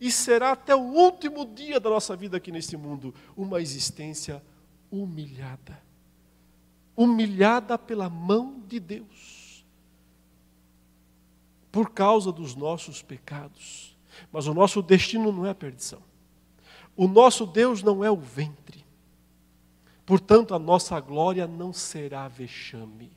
e 0.00 0.10
será 0.10 0.52
até 0.52 0.74
o 0.74 0.80
último 0.80 1.44
dia 1.44 1.80
da 1.80 1.90
nossa 1.90 2.14
vida 2.14 2.36
aqui 2.36 2.52
nesse 2.52 2.76
mundo 2.76 3.14
uma 3.36 3.60
existência 3.60 4.42
humilhada 4.90 5.88
humilhada 6.98 7.78
pela 7.78 8.10
mão 8.10 8.60
de 8.66 8.80
Deus 8.80 9.64
por 11.70 11.90
causa 11.90 12.32
dos 12.32 12.56
nossos 12.56 13.02
pecados. 13.02 13.96
Mas 14.32 14.48
o 14.48 14.52
nosso 14.52 14.82
destino 14.82 15.30
não 15.30 15.46
é 15.46 15.50
a 15.50 15.54
perdição. 15.54 16.02
O 16.98 17.06
nosso 17.06 17.46
Deus 17.46 17.80
não 17.80 18.04
é 18.04 18.10
o 18.10 18.16
ventre. 18.16 18.84
Portanto, 20.04 20.52
a 20.52 20.58
nossa 20.58 20.98
glória 20.98 21.46
não 21.46 21.72
será 21.72 22.26
vexame. 22.26 23.12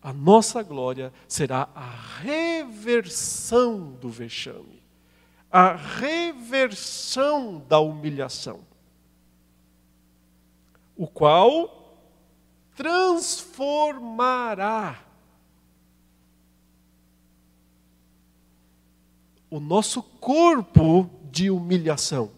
A 0.00 0.12
nossa 0.12 0.62
glória 0.62 1.12
será 1.26 1.68
a 1.74 1.90
reversão 2.20 3.94
do 3.94 4.08
vexame, 4.08 4.80
a 5.50 5.72
reversão 5.72 7.58
da 7.68 7.80
humilhação, 7.80 8.60
o 10.96 11.08
qual 11.08 11.98
transformará 12.76 15.00
o 19.54 19.60
nosso 19.60 20.02
corpo 20.02 21.08
de 21.30 21.48
humilhação, 21.48 22.32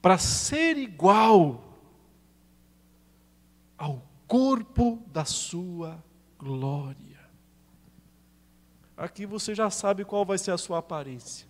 para 0.00 0.16
ser 0.16 0.78
igual 0.78 1.76
ao 3.76 4.00
corpo 4.28 5.02
da 5.08 5.24
sua 5.24 6.00
glória. 6.38 7.18
Aqui 8.96 9.26
você 9.26 9.56
já 9.56 9.68
sabe 9.70 10.04
qual 10.04 10.24
vai 10.24 10.38
ser 10.38 10.52
a 10.52 10.58
sua 10.58 10.78
aparência. 10.78 11.48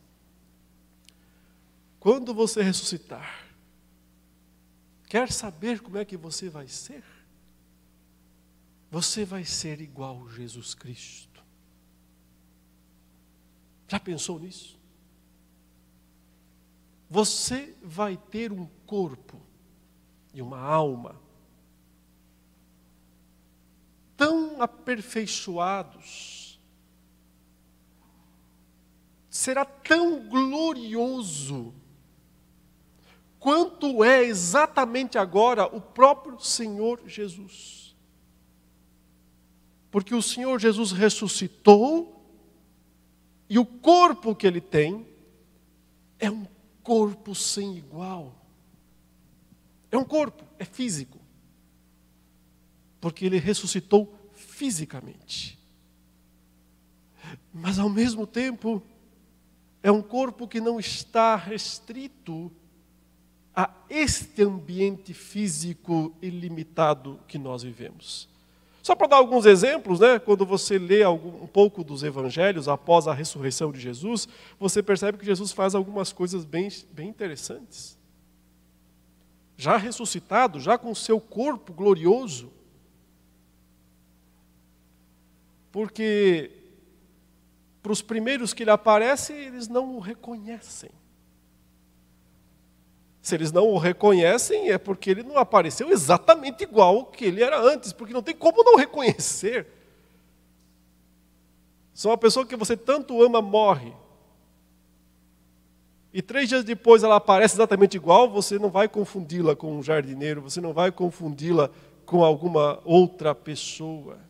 Quando 2.01 2.33
você 2.33 2.63
ressuscitar, 2.63 3.55
quer 5.07 5.31
saber 5.31 5.83
como 5.83 5.99
é 5.99 6.07
que 6.07 6.17
você 6.17 6.49
vai 6.49 6.69
ser? 6.69 7.05
Você 8.91 9.27
vai 9.27 9.45
ser 9.45 9.83
igual 9.83 10.27
a 10.27 10.31
Jesus 10.31 10.73
Cristo. 10.73 11.26
Já 13.89 14.01
pensou 14.01 14.39
nisso? 14.39 14.79
Você 17.09 17.77
vai 17.83 18.17
ter 18.17 18.53
um 18.53 18.67
corpo 18.85 19.41
e 20.35 20.43
uma 20.43 20.59
alma 20.59 21.21
tão 24.17 24.61
aperfeiçoados, 24.63 26.59
será 29.29 29.65
tão 29.65 30.27
glorioso, 30.27 31.75
quanto 33.39 34.03
é 34.03 34.25
exatamente 34.25 35.19
agora 35.19 35.67
o 35.67 35.81
próprio 35.81 36.41
Senhor 36.41 37.01
Jesus. 37.07 37.95
Porque 39.91 40.15
o 40.15 40.23
Senhor 40.23 40.59
Jesus 40.59 40.93
ressuscitou, 40.93 42.16
e 43.49 43.59
o 43.59 43.65
corpo 43.65 44.35
que 44.35 44.47
ele 44.47 44.61
tem 44.61 45.07
é 46.19 46.31
um 46.31 46.47
corpo 46.83 47.35
sem 47.35 47.77
igual. 47.77 48.35
É 49.91 49.97
um 49.97 50.05
corpo, 50.05 50.45
é 50.59 50.65
físico 50.65 51.27
porque 53.07 53.25
ele 53.25 53.39
ressuscitou 53.39 54.13
fisicamente. 54.33 55.57
Mas 57.53 57.79
ao 57.79 57.89
mesmo 57.89 58.27
tempo, 58.27 58.83
é 59.81 59.93
um 59.93 60.03
corpo 60.03 60.49
que 60.49 60.61
não 60.61 60.81
está 60.81 61.37
restrito 61.37 62.51
a 63.55 63.73
este 63.89 64.43
ambiente 64.43 65.15
físico 65.15 66.17
ilimitado 66.21 67.21
que 67.29 67.39
nós 67.39 67.63
vivemos. 67.63 68.29
Só 68.87 68.95
para 68.95 69.09
dar 69.09 69.17
alguns 69.17 69.47
exemplos, 69.47 69.99
né? 69.99 70.17
quando 70.21 70.47
você 70.47 70.79
lê 70.79 71.03
algum, 71.03 71.43
um 71.43 71.47
pouco 71.49 71.83
dos 71.83 72.05
evangelhos 72.05 72.69
após 72.69 73.09
a 73.09 73.13
ressurreição 73.13 73.73
de 73.73 73.81
Jesus, 73.81 74.29
você 74.61 74.81
percebe 74.81 75.19
que 75.19 75.27
Jesus 75.27 75.51
faz 75.51 75.75
algumas 75.75 76.13
coisas 76.13 76.45
bem, 76.45 76.69
bem 76.93 77.09
interessantes. 77.09 77.99
Já 79.57 79.77
ressuscitado, 79.77 80.61
já 80.61 80.79
com 80.79 80.95
seu 80.95 81.21
corpo 81.21 81.73
glorioso, 81.73 82.53
porque 85.73 86.53
para 87.83 87.91
os 87.91 88.01
primeiros 88.01 88.55
que 88.55 88.63
ele 88.63 88.71
aparece, 88.71 89.33
eles 89.33 89.67
não 89.67 89.97
o 89.97 89.99
reconhecem. 89.99 90.91
Se 93.27 93.35
eles 93.35 93.51
não 93.51 93.69
o 93.69 93.77
reconhecem, 93.77 94.71
é 94.71 94.79
porque 94.79 95.11
ele 95.11 95.25
não 95.25 95.37
apareceu 95.37 95.91
exatamente 95.91 96.63
igual 96.63 97.07
que 97.07 97.25
ele 97.25 97.43
era 97.43 97.61
antes, 97.61 97.93
porque 97.93 98.15
não 98.15 98.23
tem 98.23 98.37
como 98.37 98.63
não 98.63 98.77
reconhecer. 98.77 99.67
Se 101.93 102.07
uma 102.07 102.17
pessoa 102.17 102.47
que 102.47 102.55
você 102.55 102.77
tanto 102.77 103.21
ama 103.21 103.43
morre, 103.43 103.93
e 106.15 106.23
três 106.23 106.49
dias 106.49 106.63
depois 106.63 107.03
ela 107.03 107.17
aparece 107.17 107.57
exatamente 107.57 107.97
igual, 107.97 108.31
você 108.31 108.61
não 108.61 108.71
vai 108.71 108.89
confundi-la 108.89 109.57
com 109.57 109.77
um 109.77 109.83
jardineiro, 109.83 110.41
você 110.41 110.61
não 110.61 110.73
vai 110.73 110.93
confundi-la 110.93 111.69
com 112.05 112.25
alguma 112.25 112.79
outra 112.85 113.35
pessoa. 113.35 114.21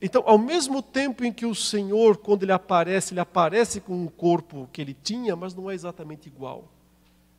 Então, 0.00 0.22
ao 0.24 0.38
mesmo 0.38 0.80
tempo 0.80 1.24
em 1.24 1.32
que 1.32 1.46
o 1.46 1.52
Senhor, 1.52 2.16
quando 2.18 2.44
ele 2.44 2.52
aparece, 2.52 3.12
ele 3.12 3.18
aparece 3.18 3.80
com 3.80 3.92
um 3.92 4.06
corpo 4.06 4.68
que 4.72 4.80
ele 4.80 4.94
tinha, 4.94 5.34
mas 5.34 5.52
não 5.52 5.68
é 5.68 5.74
exatamente 5.74 6.28
igual. 6.28 6.75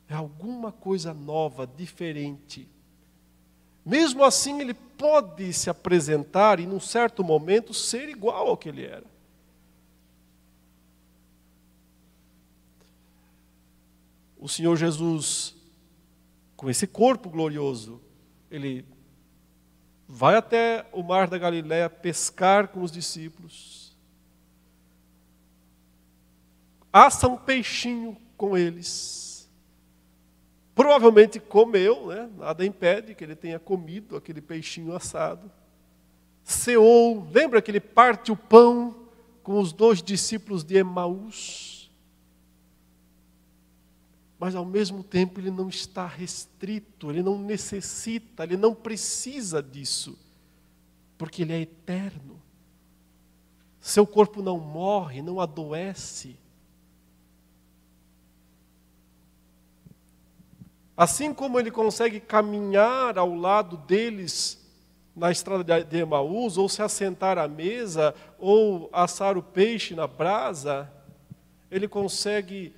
É 0.08 0.14
alguma 0.14 0.72
coisa 0.72 1.12
nova, 1.12 1.66
diferente. 1.66 2.68
Mesmo 3.84 4.24
assim, 4.24 4.60
ele 4.60 4.74
pode 4.74 5.52
se 5.52 5.70
apresentar 5.70 6.60
e, 6.60 6.66
num 6.66 6.80
certo 6.80 7.22
momento, 7.22 7.74
ser 7.74 8.08
igual 8.08 8.48
ao 8.48 8.56
que 8.56 8.68
ele 8.68 8.84
era. 8.84 9.06
O 14.38 14.48
Senhor 14.48 14.76
Jesus, 14.76 15.54
com 16.56 16.70
esse 16.70 16.86
corpo 16.86 17.28
glorioso, 17.28 18.00
ele 18.50 18.86
vai 20.06 20.36
até 20.36 20.86
o 20.92 21.02
mar 21.02 21.28
da 21.28 21.36
Galiléia 21.36 21.90
pescar 21.90 22.68
com 22.68 22.82
os 22.82 22.90
discípulos, 22.90 23.94
assa 26.90 27.28
um 27.28 27.36
peixinho 27.36 28.16
com 28.36 28.56
eles. 28.56 29.27
Provavelmente 30.78 31.40
comeu, 31.40 32.06
né? 32.06 32.30
nada 32.38 32.64
impede 32.64 33.12
que 33.12 33.24
ele 33.24 33.34
tenha 33.34 33.58
comido 33.58 34.14
aquele 34.14 34.40
peixinho 34.40 34.94
assado. 34.94 35.50
Ceou, 36.44 37.26
lembra 37.32 37.60
que 37.60 37.68
ele 37.68 37.80
parte 37.80 38.30
o 38.30 38.36
pão 38.36 38.94
com 39.42 39.58
os 39.58 39.72
dois 39.72 40.00
discípulos 40.00 40.62
de 40.62 40.76
Emaús? 40.76 41.78
mas 44.38 44.54
ao 44.54 44.64
mesmo 44.64 45.02
tempo 45.02 45.40
ele 45.40 45.50
não 45.50 45.68
está 45.68 46.06
restrito, 46.06 47.10
ele 47.10 47.24
não 47.24 47.36
necessita, 47.36 48.44
ele 48.44 48.56
não 48.56 48.72
precisa 48.72 49.60
disso, 49.60 50.16
porque 51.18 51.42
ele 51.42 51.54
é 51.54 51.60
eterno. 51.62 52.40
Seu 53.80 54.06
corpo 54.06 54.40
não 54.40 54.60
morre, 54.60 55.22
não 55.22 55.40
adoece. 55.40 56.36
Assim 60.98 61.32
como 61.32 61.60
ele 61.60 61.70
consegue 61.70 62.18
caminhar 62.18 63.16
ao 63.16 63.32
lado 63.32 63.76
deles 63.76 64.58
na 65.14 65.30
estrada 65.30 65.84
de 65.84 65.96
Emaús, 65.96 66.58
ou 66.58 66.68
se 66.68 66.82
assentar 66.82 67.38
à 67.38 67.46
mesa, 67.46 68.12
ou 68.36 68.90
assar 68.92 69.38
o 69.38 69.42
peixe 69.42 69.94
na 69.94 70.08
brasa, 70.08 70.92
ele 71.70 71.86
consegue 71.86 72.74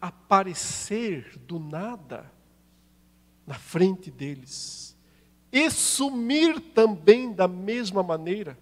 aparecer 0.00 1.38
do 1.46 1.60
nada 1.60 2.28
na 3.46 3.54
frente 3.54 4.10
deles 4.10 4.96
e 5.52 5.70
sumir 5.70 6.58
também 6.58 7.32
da 7.32 7.46
mesma 7.46 8.02
maneira. 8.02 8.58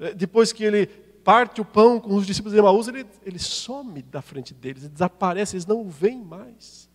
É, 0.00 0.14
depois 0.14 0.54
que 0.54 0.64
ele 0.64 0.86
parte 1.26 1.60
o 1.60 1.64
pão 1.64 2.00
com 2.00 2.14
os 2.14 2.26
discípulos 2.26 2.54
de 2.54 2.58
Emaús, 2.58 2.88
ele, 2.88 3.04
ele 3.22 3.38
some 3.38 4.00
da 4.00 4.22
frente 4.22 4.54
deles, 4.54 4.84
ele 4.84 4.92
desaparece, 4.92 5.56
eles 5.56 5.66
não 5.66 5.82
o 5.82 5.90
veem 5.90 6.22
mais. 6.22 6.88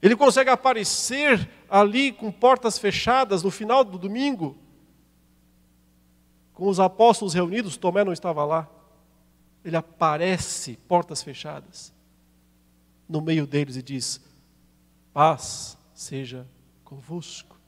Ele 0.00 0.14
consegue 0.14 0.50
aparecer 0.50 1.50
ali 1.68 2.12
com 2.12 2.30
portas 2.30 2.78
fechadas 2.78 3.42
no 3.42 3.50
final 3.50 3.82
do 3.82 3.98
domingo, 3.98 4.56
com 6.52 6.68
os 6.68 6.78
apóstolos 6.78 7.32
reunidos, 7.32 7.78
Tomé 7.78 8.04
não 8.04 8.12
estava 8.12 8.44
lá 8.44 8.68
ele 9.64 9.76
aparece, 9.76 10.76
portas 10.88 11.22
fechadas, 11.22 11.92
no 13.08 13.20
meio 13.20 13.46
deles 13.46 13.76
e 13.76 13.82
diz: 13.82 14.20
Paz 15.12 15.76
seja 15.94 16.46
convosco. 16.84 17.59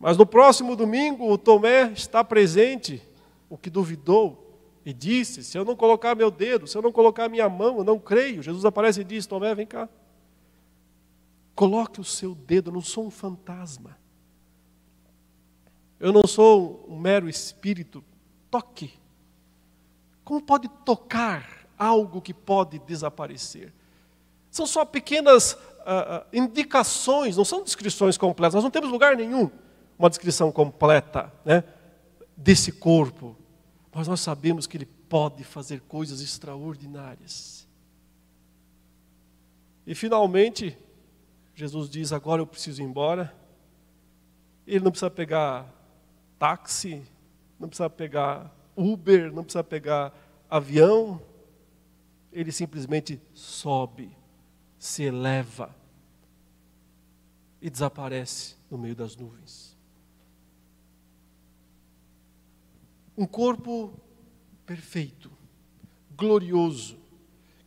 Mas 0.00 0.16
no 0.16 0.26
próximo 0.26 0.74
domingo, 0.74 1.30
o 1.30 1.38
Tomé 1.38 1.92
está 1.92 2.24
presente, 2.24 3.00
o 3.48 3.56
que 3.56 3.70
duvidou, 3.70 4.58
e 4.84 4.92
disse: 4.92 5.44
Se 5.44 5.56
eu 5.56 5.64
não 5.64 5.76
colocar 5.76 6.16
meu 6.16 6.30
dedo, 6.30 6.66
se 6.66 6.76
eu 6.76 6.82
não 6.82 6.90
colocar 6.90 7.28
minha 7.28 7.48
mão, 7.48 7.78
eu 7.78 7.84
não 7.84 7.98
creio. 7.98 8.42
Jesus 8.42 8.64
aparece 8.64 9.02
e 9.02 9.04
diz: 9.04 9.26
Tomé, 9.26 9.54
vem 9.54 9.66
cá. 9.66 9.88
Coloque 11.54 12.00
o 12.00 12.04
seu 12.04 12.34
dedo, 12.34 12.70
eu 12.70 12.74
não 12.74 12.80
sou 12.80 13.06
um 13.06 13.10
fantasma. 13.10 13.98
Eu 16.00 16.12
não 16.12 16.26
sou 16.26 16.86
um 16.88 16.98
mero 16.98 17.28
espírito. 17.28 18.02
Toque 18.50 18.98
como 20.30 20.40
pode 20.40 20.68
tocar 20.84 21.66
algo 21.76 22.22
que 22.22 22.32
pode 22.32 22.78
desaparecer? 22.78 23.72
São 24.48 24.64
só 24.64 24.84
pequenas 24.84 25.54
uh, 25.54 25.56
uh, 25.56 26.26
indicações, 26.32 27.36
não 27.36 27.44
são 27.44 27.64
descrições 27.64 28.16
completas. 28.16 28.54
Nós 28.54 28.62
não 28.62 28.70
temos 28.70 28.90
lugar 28.90 29.16
nenhum 29.16 29.50
uma 30.00 30.08
descrição 30.08 30.50
completa 30.50 31.30
né, 31.44 31.62
desse 32.34 32.72
corpo. 32.72 33.36
Mas 33.92 34.08
nós 34.08 34.20
sabemos 34.20 34.66
que 34.66 34.78
ele 34.78 34.86
pode 34.86 35.44
fazer 35.44 35.80
coisas 35.82 36.22
extraordinárias. 36.22 37.68
E 39.86 39.94
finalmente, 39.94 40.76
Jesus 41.54 41.90
diz: 41.90 42.12
Agora 42.12 42.40
eu 42.40 42.46
preciso 42.46 42.80
ir 42.80 42.86
embora. 42.86 43.34
Ele 44.66 44.84
não 44.84 44.90
precisa 44.90 45.10
pegar 45.10 45.70
táxi, 46.38 47.02
não 47.58 47.68
precisa 47.68 47.90
pegar 47.90 48.54
Uber, 48.76 49.30
não 49.32 49.42
precisa 49.42 49.64
pegar 49.64 50.14
avião, 50.48 51.20
ele 52.32 52.52
simplesmente 52.52 53.20
sobe, 53.34 54.16
se 54.78 55.02
eleva 55.02 55.74
e 57.60 57.68
desaparece 57.68 58.56
no 58.70 58.78
meio 58.78 58.94
das 58.94 59.16
nuvens. 59.16 59.69
Um 63.20 63.26
corpo 63.26 63.92
perfeito, 64.64 65.30
glorioso, 66.16 66.96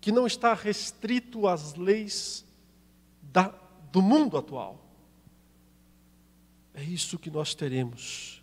que 0.02 0.12
não 0.12 0.26
está 0.26 0.56
restrito 0.56 1.48
às 1.48 1.76
leis 1.76 2.44
da, 3.22 3.54
do 3.92 4.02
mundo 4.02 4.36
atual. 4.36 4.84
É 6.74 6.84
isso 6.84 7.20
que 7.20 7.30
nós 7.30 7.54
teremos. 7.54 8.42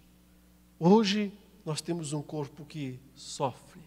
Hoje 0.78 1.32
nós 1.64 1.80
temos 1.80 2.12
um 2.12 2.22
corpo 2.22 2.64
que 2.64 3.00
sofre, 3.16 3.80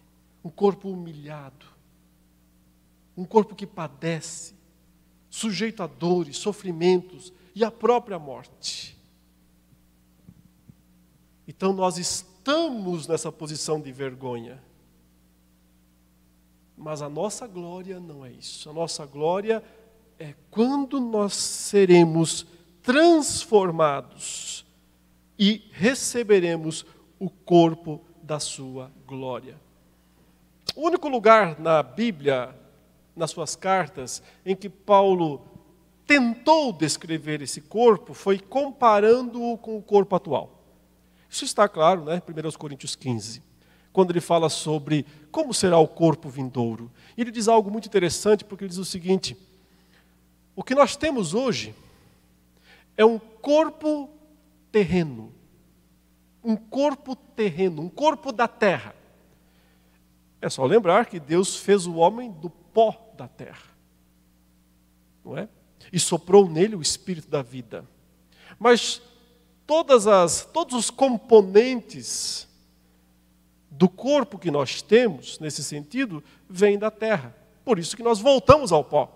um 0.44 0.50
corpo 0.50 0.90
humilhado. 0.90 1.66
um 3.16 3.24
corpo 3.24 3.56
que 3.56 3.66
padece, 3.66 4.54
sujeito 5.30 5.82
a 5.82 5.88
dores, 5.88 6.36
sofrimentos 6.36 7.32
e 7.56 7.64
a 7.64 7.72
própria 7.72 8.20
morte. 8.20 8.98
Então 11.48 11.72
nós 11.72 11.98
estamos 11.98 12.33
nessa 13.08 13.32
posição 13.32 13.80
de 13.80 13.92
vergonha. 13.92 14.62
Mas 16.78 17.02
a 17.02 17.10
nossa 17.10 17.48
glória 17.48 18.00
não 18.00 18.26
é 18.26 18.32
isso. 18.32 18.70
A 18.70 18.74
nossa 18.74 19.06
glória 19.06 19.64
é 20.20 20.34
quando 20.52 21.00
nós 21.00 21.34
seremos 21.34 22.46
transformados 22.82 24.66
e 25.40 25.64
receberemos 25.72 26.86
o 27.20 27.30
corpo 27.30 28.02
da 28.22 28.40
sua 28.40 28.92
glória. 29.08 29.58
O 30.76 30.88
único 30.88 31.08
lugar 31.08 31.60
na 31.60 31.82
Bíblia, 31.82 32.56
nas 33.16 33.32
suas 33.32 33.56
cartas, 33.56 34.22
em 34.46 34.56
que 34.56 34.70
Paulo 34.70 35.42
tentou 36.06 36.74
descrever 36.74 37.42
esse 37.42 37.62
corpo 37.62 38.14
foi 38.14 38.40
comparando-o 38.40 39.58
com 39.58 39.78
o 39.78 39.82
corpo 39.82 40.16
atual. 40.16 40.63
Isso 41.34 41.46
está 41.46 41.68
claro, 41.68 42.06
né? 42.06 42.22
1 42.22 42.52
Coríntios 42.60 42.96
15, 42.96 43.42
quando 43.92 44.12
ele 44.12 44.22
fala 44.22 44.50
sobre 44.50 45.04
como 45.32 45.52
será 45.52 45.80
o 45.80 45.88
corpo 45.88 46.30
vindouro. 46.30 46.92
E 47.18 47.22
ele 47.22 47.32
diz 47.32 47.48
algo 47.48 47.72
muito 47.72 47.88
interessante, 47.88 48.46
porque 48.46 48.66
ele 48.66 48.70
diz 48.70 48.78
o 48.78 48.86
seguinte: 48.86 49.36
o 50.56 50.64
que 50.64 50.76
nós 50.76 50.96
temos 50.96 51.34
hoje 51.34 51.74
é 52.96 53.04
um 53.04 53.18
corpo 53.18 54.12
terreno. 54.72 55.34
Um 56.44 56.56
corpo 56.56 57.16
terreno, 57.16 57.82
um 57.82 57.90
corpo 57.90 58.32
da 58.32 58.48
terra. 58.48 58.94
É 60.40 60.48
só 60.50 60.64
lembrar 60.68 61.08
que 61.08 61.20
Deus 61.20 61.56
fez 61.56 61.88
o 61.88 61.96
homem 61.96 62.32
do 62.32 62.52
pó 62.52 63.12
da 63.18 63.28
terra. 63.28 63.72
Não 65.26 65.36
é? 65.36 65.50
E 65.92 66.00
soprou 66.00 66.48
nele 66.48 66.76
o 66.76 66.82
espírito 66.82 67.28
da 67.28 67.42
vida. 67.42 67.84
Mas 68.60 69.02
todas 69.66 70.08
as 70.08 70.46
todos 70.46 70.76
os 70.76 70.90
componentes 70.90 72.48
do 73.70 73.90
corpo 73.90 74.38
que 74.38 74.52
nós 74.52 74.82
temos 74.82 75.40
nesse 75.40 75.64
sentido 75.64 76.24
vêm 76.50 76.78
da 76.78 76.92
terra. 76.92 77.36
Por 77.66 77.80
isso 77.80 77.96
que 77.96 78.04
nós 78.04 78.20
voltamos 78.20 78.72
ao 78.72 78.84
pó. 78.84 79.12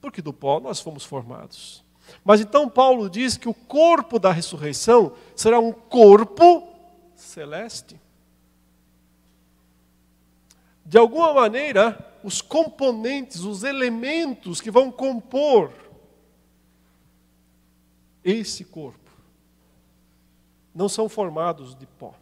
Porque 0.00 0.22
do 0.22 0.32
pó 0.32 0.60
nós 0.60 0.80
fomos 0.80 1.04
formados. 1.04 1.84
Mas 2.22 2.40
então 2.40 2.68
Paulo 2.68 3.08
diz 3.08 3.36
que 3.36 3.48
o 3.48 3.54
corpo 3.54 4.18
da 4.18 4.30
ressurreição 4.30 5.12
será 5.34 5.58
um 5.58 5.72
corpo 5.72 6.68
celeste. 7.16 8.00
De 10.84 10.98
alguma 10.98 11.32
maneira, 11.32 11.98
os 12.22 12.42
componentes, 12.42 13.40
os 13.40 13.64
elementos 13.64 14.60
que 14.60 14.70
vão 14.70 14.90
compor 14.92 15.72
esse 18.24 18.64
corpo 18.64 19.10
não 20.74 20.88
são 20.88 21.08
formados 21.08 21.74
de 21.74 21.86
pó. 21.86 22.14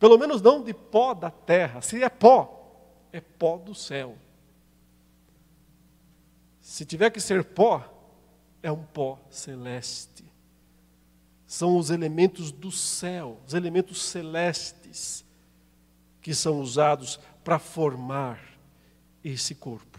Pelo 0.00 0.18
menos 0.18 0.42
não 0.42 0.64
de 0.64 0.74
pó 0.74 1.14
da 1.14 1.30
terra. 1.30 1.80
Se 1.80 2.02
é 2.02 2.08
pó, 2.08 2.74
é 3.12 3.20
pó 3.20 3.56
do 3.56 3.74
céu. 3.74 4.16
Se 6.60 6.84
tiver 6.84 7.10
que 7.10 7.20
ser 7.20 7.44
pó, 7.44 7.84
é 8.62 8.72
um 8.72 8.82
pó 8.82 9.18
celeste. 9.30 10.24
São 11.46 11.76
os 11.76 11.90
elementos 11.90 12.50
do 12.50 12.72
céu, 12.72 13.38
os 13.46 13.54
elementos 13.54 14.02
celestes, 14.02 15.24
que 16.20 16.34
são 16.34 16.60
usados 16.60 17.20
para 17.44 17.58
formar 17.58 18.40
esse 19.22 19.54
corpo. 19.54 19.91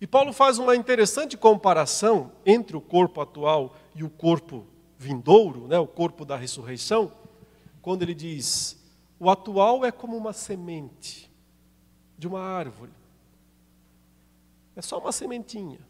E 0.00 0.06
Paulo 0.06 0.32
faz 0.32 0.58
uma 0.58 0.76
interessante 0.76 1.36
comparação 1.36 2.30
entre 2.46 2.76
o 2.76 2.80
corpo 2.80 3.20
atual 3.20 3.76
e 3.94 4.04
o 4.04 4.10
corpo 4.10 4.66
vindouro, 4.96 5.66
né, 5.66 5.78
o 5.78 5.86
corpo 5.86 6.24
da 6.24 6.36
ressurreição, 6.36 7.12
quando 7.82 8.02
ele 8.02 8.14
diz: 8.14 8.78
o 9.18 9.28
atual 9.28 9.84
é 9.84 9.90
como 9.90 10.16
uma 10.16 10.32
semente 10.32 11.30
de 12.16 12.26
uma 12.28 12.40
árvore. 12.40 12.92
É 14.76 14.82
só 14.82 14.98
uma 14.98 15.10
sementinha. 15.10 15.80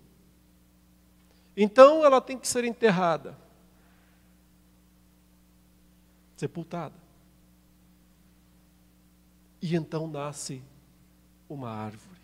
Então 1.54 2.04
ela 2.04 2.20
tem 2.20 2.38
que 2.38 2.48
ser 2.48 2.64
enterrada, 2.64 3.36
sepultada. 6.36 6.94
E 9.60 9.74
então 9.74 10.06
nasce 10.06 10.62
uma 11.48 11.68
árvore. 11.68 12.17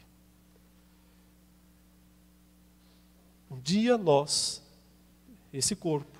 Um 3.50 3.58
dia 3.58 3.98
nós, 3.98 4.62
esse 5.52 5.74
corpo, 5.76 6.18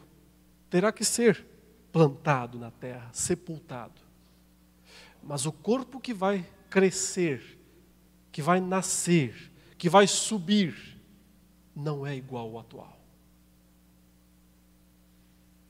terá 0.69 0.93
que 0.93 1.05
ser 1.05 1.45
plantado 1.93 2.59
na 2.59 2.71
terra, 2.71 3.09
sepultado. 3.13 4.03
Mas 5.23 5.47
o 5.47 5.53
corpo 5.53 6.01
que 6.01 6.13
vai 6.13 6.45
crescer, 6.69 7.59
que 8.33 8.43
vai 8.43 8.61
nascer, 8.61 9.53
que 9.79 9.89
vai 9.89 10.07
subir, 10.09 11.01
não 11.75 12.05
é 12.05 12.17
igual 12.17 12.49
ao 12.49 12.59
atual. 12.59 13.01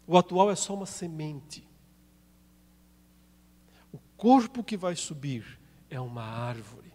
O 0.06 0.16
atual 0.16 0.50
é 0.50 0.56
só 0.56 0.74
uma 0.74 0.86
semente. 0.86 1.66
O 3.92 3.98
corpo 4.16 4.64
que 4.64 4.76
vai 4.76 4.96
subir 4.96 5.58
é 5.90 6.00
uma 6.00 6.22
árvore. 6.22 6.93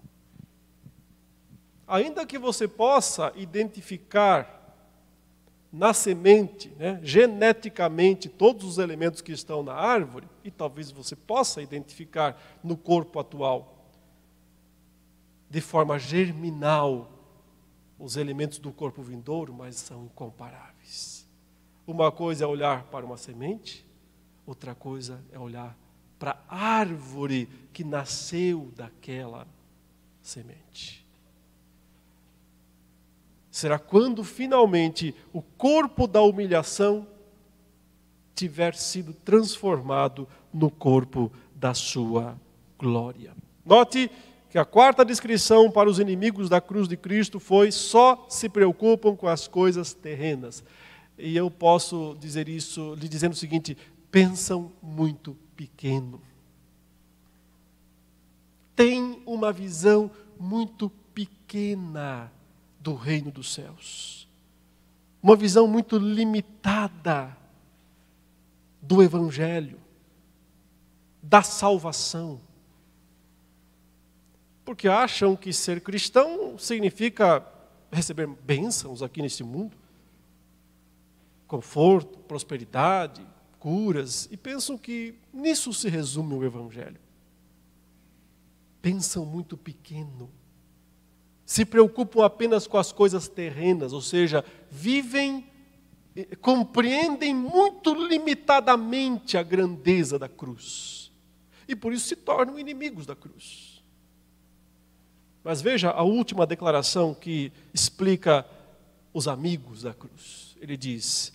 Ainda 1.90 2.24
que 2.24 2.38
você 2.38 2.68
possa 2.68 3.34
identificar 3.36 4.58
na 5.74 5.92
semente, 5.92 6.70
né, 6.78 7.00
geneticamente, 7.02 8.30
todos 8.30 8.64
os 8.64 8.78
elementos 8.78 9.22
que 9.22 9.32
estão 9.32 9.64
na 9.64 9.74
árvore, 9.74 10.28
e 10.44 10.52
talvez 10.52 10.92
você 10.92 11.16
possa 11.16 11.64
identificar 11.64 12.40
no 12.64 12.78
corpo 12.78 13.20
atual, 13.20 13.88
de 15.50 15.62
forma 15.62 15.98
germinal, 15.98 17.10
os 17.98 18.18
elementos 18.18 18.60
do 18.60 18.72
corpo 18.72 19.02
vindouro, 19.02 19.52
mas 19.52 19.76
são 19.76 20.06
incomparáveis. 20.06 21.28
Uma 21.88 22.12
coisa 22.12 22.44
é 22.44 22.48
olhar 22.48 22.84
para 22.84 23.04
uma 23.04 23.18
semente, 23.18 23.84
outra 24.46 24.76
coisa 24.76 25.24
é 25.32 25.40
olhar 25.40 25.76
para 26.20 26.40
a 26.48 26.56
árvore 26.56 27.50
que 27.74 27.84
nasceu 27.84 28.72
daquela 28.76 29.48
semente. 30.22 31.09
Será 33.60 33.78
quando 33.78 34.24
finalmente 34.24 35.14
o 35.34 35.42
corpo 35.42 36.08
da 36.08 36.22
humilhação 36.22 37.06
tiver 38.34 38.74
sido 38.74 39.14
transformado 39.14 40.26
no 40.54 40.72
corpo 40.72 41.30
da 41.54 41.74
sua 41.74 42.40
glória. 42.78 43.36
Note 43.66 44.10
que 44.50 44.58
a 44.58 44.64
quarta 44.64 45.04
descrição 45.04 45.70
para 45.70 45.90
os 45.90 46.00
inimigos 46.00 46.48
da 46.48 46.62
cruz 46.62 46.88
de 46.88 46.96
Cristo 46.96 47.38
foi: 47.38 47.70
só 47.70 48.26
se 48.30 48.48
preocupam 48.48 49.14
com 49.14 49.28
as 49.28 49.46
coisas 49.46 49.94
terrenas. 49.94 50.64
E 51.18 51.36
eu 51.36 51.52
posso 51.52 52.16
dizer 52.18 52.48
isso 52.48 52.96
lhe 52.96 53.10
dizendo 53.10 53.34
o 53.34 53.36
seguinte: 53.36 53.78
pensam 54.10 54.72
muito 54.82 55.36
pequeno. 55.58 56.22
Tem 58.74 59.22
uma 59.26 59.52
visão 59.52 60.10
muito 60.40 60.90
pequena 61.14 62.32
do 62.80 62.96
reino 62.96 63.32
dos 63.32 63.54
céus. 63.54 64.28
Uma 65.22 65.36
visão 65.36 65.68
muito 65.68 65.98
limitada 65.98 67.36
do 68.82 69.04
evangelho, 69.04 69.80
da 71.22 71.44
salvação. 71.44 72.40
Porque 74.64 74.88
acham 74.88 75.36
que 75.36 75.52
ser 75.52 75.82
cristão 75.82 76.58
significa 76.58 77.46
receber 77.92 78.28
bênçãos 78.28 79.02
aqui 79.02 79.22
nesse 79.22 79.44
mundo 79.44 79.76
conforto, 81.50 82.20
prosperidade, 82.20 83.26
curas, 83.60 84.30
e 84.32 84.38
pensam 84.38 84.78
que 84.78 85.16
nisso 85.34 85.74
se 85.74 85.90
resume 85.90 86.36
o 86.36 86.46
Evangelho. 86.46 87.00
Pensam 88.80 89.26
muito 89.26 89.58
pequeno. 89.58 90.30
Se 91.50 91.66
preocupam 91.66 92.24
apenas 92.24 92.68
com 92.68 92.78
as 92.78 92.92
coisas 92.92 93.28
terrenas, 93.28 93.92
ou 93.92 94.02
seja, 94.02 94.46
vivem, 94.70 95.48
eh, 96.16 96.36
compreendem 96.36 97.34
muito 97.34 97.92
limitadamente 97.96 99.36
a 99.36 99.42
grandeza 99.42 100.20
da 100.20 100.30
cruz. 100.30 101.12
E 101.68 101.76
por 101.76 101.92
isso 101.92 102.06
se 102.08 102.16
tornam 102.16 102.60
inimigos 102.60 103.08
da 103.08 103.16
cruz. 103.16 103.82
Mas 105.44 105.60
veja 105.60 105.90
a 105.90 106.04
última 106.04 106.46
declaração 106.46 107.16
que 107.16 107.52
explica 107.74 108.46
os 109.12 109.28
amigos 109.28 109.82
da 109.82 109.94
cruz. 109.96 110.56
Ele 110.62 110.78
diz: 110.78 111.34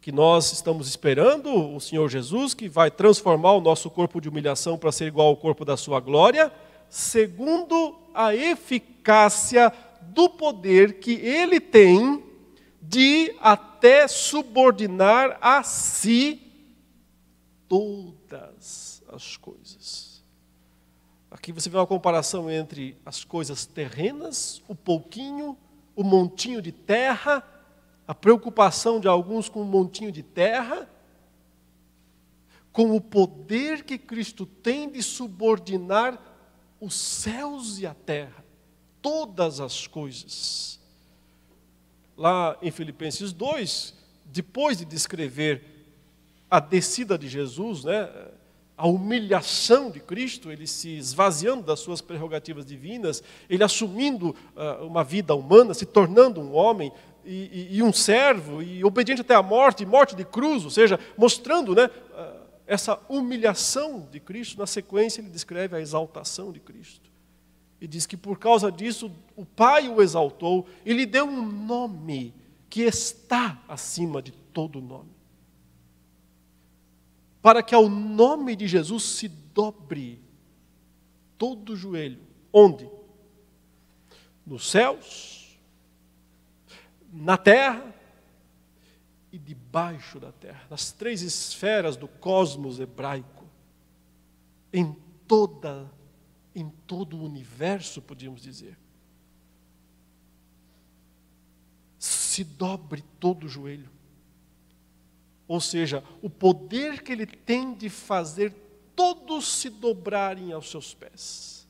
que 0.00 0.10
nós 0.10 0.52
estamos 0.52 0.88
esperando 0.88 1.74
o 1.74 1.78
Senhor 1.80 2.08
Jesus, 2.08 2.54
que 2.54 2.66
vai 2.66 2.90
transformar 2.90 3.52
o 3.52 3.60
nosso 3.60 3.90
corpo 3.90 4.22
de 4.22 4.28
humilhação 4.30 4.78
para 4.78 4.90
ser 4.90 5.04
igual 5.04 5.28
ao 5.28 5.36
corpo 5.36 5.66
da 5.66 5.76
sua 5.76 6.00
glória, 6.00 6.50
segundo 6.94 7.98
a 8.14 8.32
eficácia 8.36 9.72
do 10.00 10.30
poder 10.30 11.00
que 11.00 11.14
ele 11.14 11.58
tem 11.58 12.24
de 12.80 13.34
até 13.40 14.06
subordinar 14.06 15.36
a 15.40 15.64
si 15.64 16.40
todas 17.66 19.02
as 19.12 19.36
coisas. 19.36 20.22
Aqui 21.32 21.50
você 21.50 21.68
vê 21.68 21.76
uma 21.76 21.86
comparação 21.86 22.48
entre 22.48 22.96
as 23.04 23.24
coisas 23.24 23.66
terrenas, 23.66 24.62
o 24.68 24.74
pouquinho, 24.76 25.58
o 25.96 26.04
montinho 26.04 26.62
de 26.62 26.70
terra, 26.70 27.42
a 28.06 28.14
preocupação 28.14 29.00
de 29.00 29.08
alguns 29.08 29.48
com 29.48 29.62
o 29.62 29.64
montinho 29.64 30.12
de 30.12 30.22
terra, 30.22 30.88
com 32.70 32.94
o 32.94 33.00
poder 33.00 33.82
que 33.82 33.98
Cristo 33.98 34.46
tem 34.46 34.88
de 34.88 35.02
subordinar 35.02 36.33
os 36.84 36.94
céus 36.94 37.78
e 37.78 37.86
a 37.86 37.94
terra, 37.94 38.44
todas 39.00 39.60
as 39.60 39.86
coisas. 39.86 40.80
Lá 42.16 42.56
em 42.62 42.70
Filipenses 42.70 43.32
2, 43.32 43.94
depois 44.26 44.78
de 44.78 44.84
descrever 44.84 45.62
a 46.50 46.60
descida 46.60 47.18
de 47.18 47.28
Jesus, 47.28 47.84
né, 47.84 48.08
a 48.76 48.86
humilhação 48.86 49.90
de 49.90 50.00
Cristo, 50.00 50.50
ele 50.50 50.66
se 50.66 50.96
esvaziando 50.96 51.62
das 51.62 51.80
suas 51.80 52.00
prerrogativas 52.00 52.66
divinas, 52.66 53.22
ele 53.48 53.62
assumindo 53.62 54.34
uh, 54.56 54.84
uma 54.84 55.04
vida 55.04 55.34
humana, 55.34 55.74
se 55.74 55.86
tornando 55.86 56.40
um 56.40 56.54
homem 56.54 56.92
e, 57.24 57.68
e, 57.72 57.76
e, 57.76 57.82
um 57.82 57.92
servo, 57.92 58.62
e 58.62 58.84
obediente 58.84 59.22
até 59.22 59.34
a 59.34 59.42
morte, 59.42 59.86
morte 59.86 60.14
de 60.14 60.24
cruz, 60.24 60.64
ou 60.64 60.70
seja, 60.70 60.98
mostrando 61.16 61.74
né, 61.74 61.86
uh, 61.86 62.43
essa 62.66 63.00
humilhação 63.08 64.08
de 64.10 64.20
Cristo. 64.20 64.58
Na 64.58 64.66
sequência, 64.66 65.20
ele 65.20 65.30
descreve 65.30 65.76
a 65.76 65.80
exaltação 65.80 66.52
de 66.52 66.60
Cristo. 66.60 67.10
E 67.80 67.86
diz 67.86 68.06
que 68.06 68.16
por 68.16 68.38
causa 68.38 68.72
disso, 68.72 69.12
o 69.36 69.44
Pai 69.44 69.88
o 69.88 70.00
exaltou 70.00 70.66
e 70.84 70.92
lhe 70.92 71.04
deu 71.04 71.26
um 71.26 71.42
nome 71.42 72.34
que 72.70 72.82
está 72.82 73.62
acima 73.68 74.22
de 74.22 74.32
todo 74.32 74.80
nome 74.80 75.14
para 77.44 77.62
que 77.62 77.74
ao 77.74 77.90
nome 77.90 78.56
de 78.56 78.66
Jesus 78.66 79.02
se 79.02 79.28
dobre 79.28 80.18
todo 81.36 81.74
o 81.74 81.76
joelho. 81.76 82.22
Onde? 82.50 82.88
Nos 84.46 84.70
céus, 84.70 85.58
na 87.12 87.36
terra 87.36 87.93
e 89.34 89.38
debaixo 89.38 90.20
da 90.20 90.30
terra, 90.30 90.64
nas 90.70 90.92
três 90.92 91.20
esferas 91.20 91.96
do 91.96 92.06
cosmos 92.06 92.78
hebraico, 92.78 93.44
em 94.72 94.92
toda 95.26 95.90
em 96.54 96.70
todo 96.86 97.16
o 97.16 97.24
universo, 97.24 98.00
podíamos 98.00 98.40
dizer. 98.40 98.78
Se 101.98 102.44
dobre 102.44 103.02
todo 103.18 103.46
o 103.46 103.48
joelho. 103.48 103.90
Ou 105.48 105.60
seja, 105.60 106.04
o 106.22 106.30
poder 106.30 107.02
que 107.02 107.10
ele 107.10 107.26
tem 107.26 107.74
de 107.74 107.90
fazer 107.90 108.54
todos 108.94 109.48
se 109.48 109.68
dobrarem 109.68 110.52
aos 110.52 110.70
seus 110.70 110.94
pés. 110.94 111.66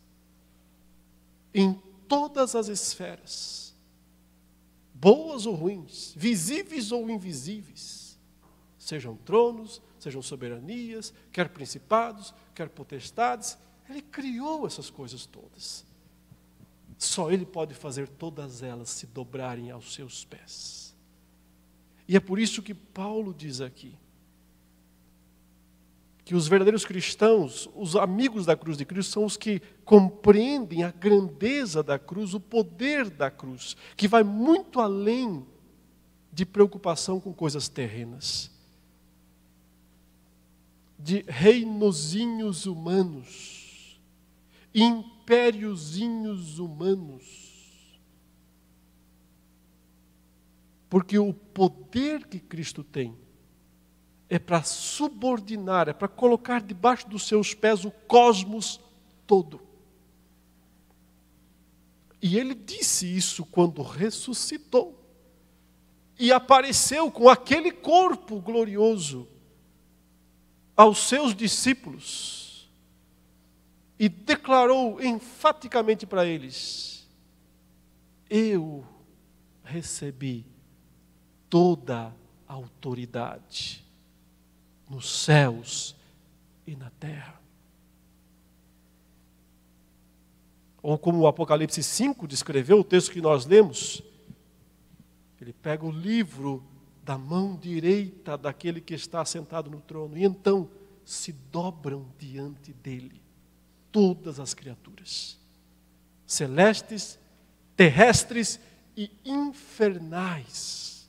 Em 1.54 1.72
todas 2.06 2.54
as 2.54 2.68
esferas, 2.68 3.63
boas 5.04 5.44
ou 5.44 5.54
ruins, 5.54 6.14
visíveis 6.16 6.90
ou 6.90 7.10
invisíveis, 7.10 8.18
sejam 8.78 9.14
tronos, 9.14 9.82
sejam 10.00 10.22
soberanias, 10.22 11.12
quer 11.30 11.50
principados, 11.50 12.32
quer 12.54 12.70
potestades, 12.70 13.58
ele 13.86 14.00
criou 14.00 14.66
essas 14.66 14.88
coisas 14.88 15.26
todas. 15.26 15.84
Só 16.96 17.30
ele 17.30 17.44
pode 17.44 17.74
fazer 17.74 18.08
todas 18.08 18.62
elas 18.62 18.88
se 18.88 19.06
dobrarem 19.06 19.70
aos 19.70 19.92
seus 19.92 20.24
pés. 20.24 20.96
E 22.08 22.16
é 22.16 22.20
por 22.20 22.38
isso 22.38 22.62
que 22.62 22.72
Paulo 22.72 23.34
diz 23.34 23.60
aqui 23.60 23.94
que 26.24 26.34
os 26.34 26.48
verdadeiros 26.48 26.84
cristãos, 26.84 27.68
os 27.74 27.94
amigos 27.96 28.46
da 28.46 28.56
cruz 28.56 28.78
de 28.78 28.84
Cristo, 28.84 29.12
são 29.12 29.24
os 29.24 29.36
que 29.36 29.60
compreendem 29.84 30.82
a 30.82 30.90
grandeza 30.90 31.82
da 31.82 31.98
cruz, 31.98 32.32
o 32.32 32.40
poder 32.40 33.10
da 33.10 33.30
cruz, 33.30 33.76
que 33.96 34.08
vai 34.08 34.22
muito 34.22 34.80
além 34.80 35.44
de 36.32 36.46
preocupação 36.46 37.20
com 37.20 37.32
coisas 37.32 37.68
terrenas, 37.68 38.50
de 40.98 41.24
reinozinhos 41.28 42.64
humanos, 42.64 44.00
impériozinhos 44.74 46.58
humanos 46.58 47.54
Porque 50.94 51.18
o 51.18 51.34
poder 51.34 52.24
que 52.24 52.38
Cristo 52.38 52.84
tem 52.84 53.16
é 54.28 54.38
para 54.38 54.62
subordinar, 54.62 55.88
é 55.88 55.92
para 55.92 56.08
colocar 56.08 56.60
debaixo 56.60 57.08
dos 57.08 57.26
seus 57.26 57.54
pés 57.54 57.84
o 57.84 57.90
cosmos 57.90 58.80
todo. 59.26 59.60
E 62.20 62.38
ele 62.38 62.54
disse 62.54 63.06
isso 63.06 63.44
quando 63.44 63.82
ressuscitou 63.82 64.98
e 66.18 66.32
apareceu 66.32 67.10
com 67.10 67.28
aquele 67.28 67.70
corpo 67.70 68.40
glorioso 68.40 69.28
aos 70.76 70.98
seus 70.98 71.34
discípulos 71.34 72.70
e 73.98 74.08
declarou 74.08 75.02
enfaticamente 75.02 76.06
para 76.06 76.24
eles: 76.24 77.06
Eu 78.30 78.86
recebi 79.62 80.46
toda 81.50 82.14
a 82.48 82.52
autoridade 82.54 83.83
nos 84.88 85.24
céus 85.24 85.96
e 86.66 86.76
na 86.76 86.90
terra. 86.90 87.40
Ou 90.82 90.98
como 90.98 91.20
o 91.20 91.26
Apocalipse 91.26 91.82
5 91.82 92.28
descreveu, 92.28 92.80
o 92.80 92.84
texto 92.84 93.10
que 93.10 93.20
nós 93.20 93.46
lemos, 93.46 94.02
ele 95.40 95.52
pega 95.52 95.84
o 95.84 95.90
livro 95.90 96.62
da 97.02 97.18
mão 97.18 97.56
direita 97.56 98.36
daquele 98.36 98.80
que 98.80 98.94
está 98.94 99.24
sentado 99.24 99.70
no 99.70 99.80
trono, 99.80 100.16
e 100.16 100.24
então 100.24 100.70
se 101.04 101.32
dobram 101.32 102.06
diante 102.18 102.72
dele 102.72 103.20
todas 103.92 104.40
as 104.40 104.54
criaturas, 104.54 105.38
celestes, 106.26 107.18
terrestres 107.76 108.58
e 108.96 109.10
infernais 109.24 111.08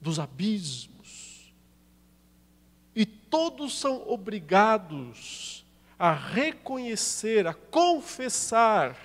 dos 0.00 0.18
abismos. 0.18 0.93
Todos 3.34 3.76
são 3.80 4.08
obrigados 4.08 5.66
a 5.98 6.12
reconhecer, 6.12 7.48
a 7.48 7.52
confessar 7.52 8.96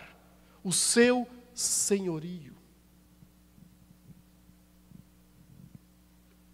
o 0.63 0.71
seu 0.71 1.27
senhorio. 1.51 2.53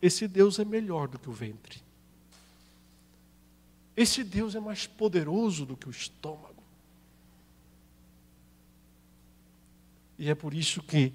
Esse 0.01 0.25
Deus 0.25 0.57
é 0.57 0.63
melhor 0.63 1.09
do 1.09 1.19
que 1.19 1.29
o 1.29 1.33
ventre. 1.33 1.81
Esse 3.93 4.23
Deus 4.23 4.55
é 4.55 4.59
mais 4.61 4.87
poderoso 4.87 5.65
do 5.65 5.75
que 5.75 5.89
o 5.89 5.91
estômago. 5.91 6.63
E 10.17 10.29
é 10.29 10.33
por 10.33 10.53
isso 10.53 10.81
que 10.81 11.11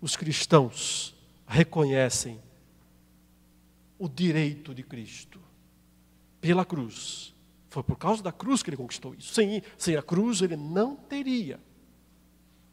os 0.00 0.16
cristãos 0.16 1.14
reconhecem 1.46 2.40
o 3.98 4.08
direito 4.08 4.74
de 4.74 4.82
Cristo 4.82 5.49
pela 6.40 6.64
cruz. 6.64 7.34
Foi 7.68 7.82
por 7.82 7.96
causa 7.96 8.22
da 8.22 8.32
cruz 8.32 8.62
que 8.62 8.70
ele 8.70 8.76
conquistou 8.76 9.14
isso. 9.14 9.32
Sem, 9.32 9.62
sem 9.78 9.96
a 9.96 10.02
cruz, 10.02 10.42
ele 10.42 10.56
não 10.56 10.96
teria 10.96 11.60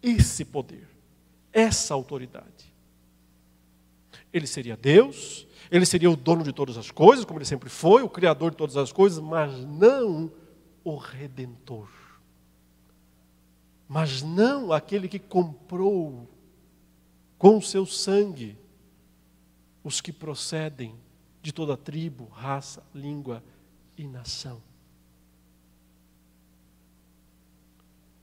esse 0.02 0.44
poder, 0.44 0.88
essa 1.52 1.94
autoridade. 1.94 2.74
Ele 4.34 4.48
seria 4.48 4.76
Deus, 4.76 5.48
ele 5.70 5.86
seria 5.86 6.10
o 6.10 6.16
dono 6.16 6.44
de 6.44 6.52
todas 6.52 6.78
as 6.78 6.92
coisas, 6.92 7.26
como 7.26 7.40
ele 7.40 7.46
sempre 7.46 7.70
foi, 7.70 8.02
o 8.02 8.10
criador 8.10 8.52
de 8.52 8.58
todas 8.58 8.78
as 8.78 8.92
coisas, 8.92 9.20
mas 9.20 9.54
não 9.66 10.32
o 10.84 10.96
redentor. 10.96 11.90
Mas 13.88 14.22
não 14.22 14.72
aquele 14.72 15.08
que 15.08 15.20
comprou 15.20 16.28
com 17.38 17.58
o 17.58 17.62
seu 17.62 17.86
sangue 17.86 18.58
os 19.84 20.02
que 20.02 20.12
procedem 20.12 20.96
de 21.42 21.54
toda 21.54 21.78
tribo, 21.78 22.26
raça, 22.26 22.84
língua 22.94 23.44
e 23.98 24.08
nação. 24.08 24.62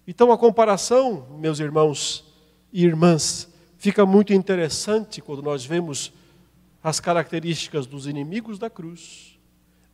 Então 0.07 0.31
a 0.31 0.39
comparação, 0.39 1.27
meus 1.39 1.59
irmãos 1.61 2.25
e 2.73 2.85
irmãs, 2.85 3.49
fica 3.79 4.05
muito 4.05 4.33
interessante 4.33 5.21
quando 5.21 5.43
nós 5.43 5.65
vemos 5.65 6.13
as 6.83 7.01
características 7.01 7.87
dos 7.87 8.07
inimigos 8.07 8.59
da 8.59 8.69
cruz 8.69 9.39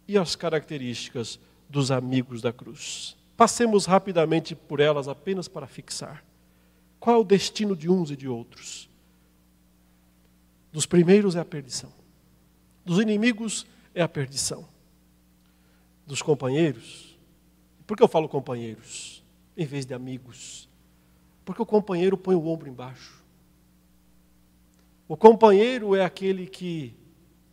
e 0.08 0.18
as 0.18 0.34
características 0.34 1.38
dos 1.68 1.90
amigos 1.92 2.42
da 2.42 2.52
cruz. 2.52 3.16
Passemos 3.36 3.86
rapidamente 3.86 4.56
por 4.56 4.80
elas 4.80 5.06
apenas 5.06 5.46
para 5.46 5.68
fixar. 5.68 6.24
Qual 6.98 7.16
é 7.16 7.18
o 7.18 7.24
destino 7.24 7.76
de 7.76 7.88
uns 7.88 8.10
e 8.10 8.16
de 8.16 8.28
outros? 8.28 8.90
Dos 10.72 10.84
primeiros 10.84 11.36
é 11.36 11.40
a 11.40 11.44
perdição. 11.44 11.92
Dos 12.84 12.98
inimigos 12.98 13.66
é 13.94 14.02
a 14.02 14.08
perdição. 14.08 14.68
Dos 16.10 16.22
companheiros. 16.22 17.16
Por 17.86 17.96
que 17.96 18.02
eu 18.02 18.08
falo 18.08 18.28
companheiros 18.28 19.22
em 19.56 19.64
vez 19.64 19.86
de 19.86 19.94
amigos? 19.94 20.68
Porque 21.44 21.62
o 21.62 21.66
companheiro 21.66 22.16
põe 22.16 22.34
o 22.34 22.48
ombro 22.48 22.68
embaixo. 22.68 23.22
O 25.06 25.16
companheiro 25.16 25.94
é 25.94 26.04
aquele 26.04 26.48
que 26.48 26.96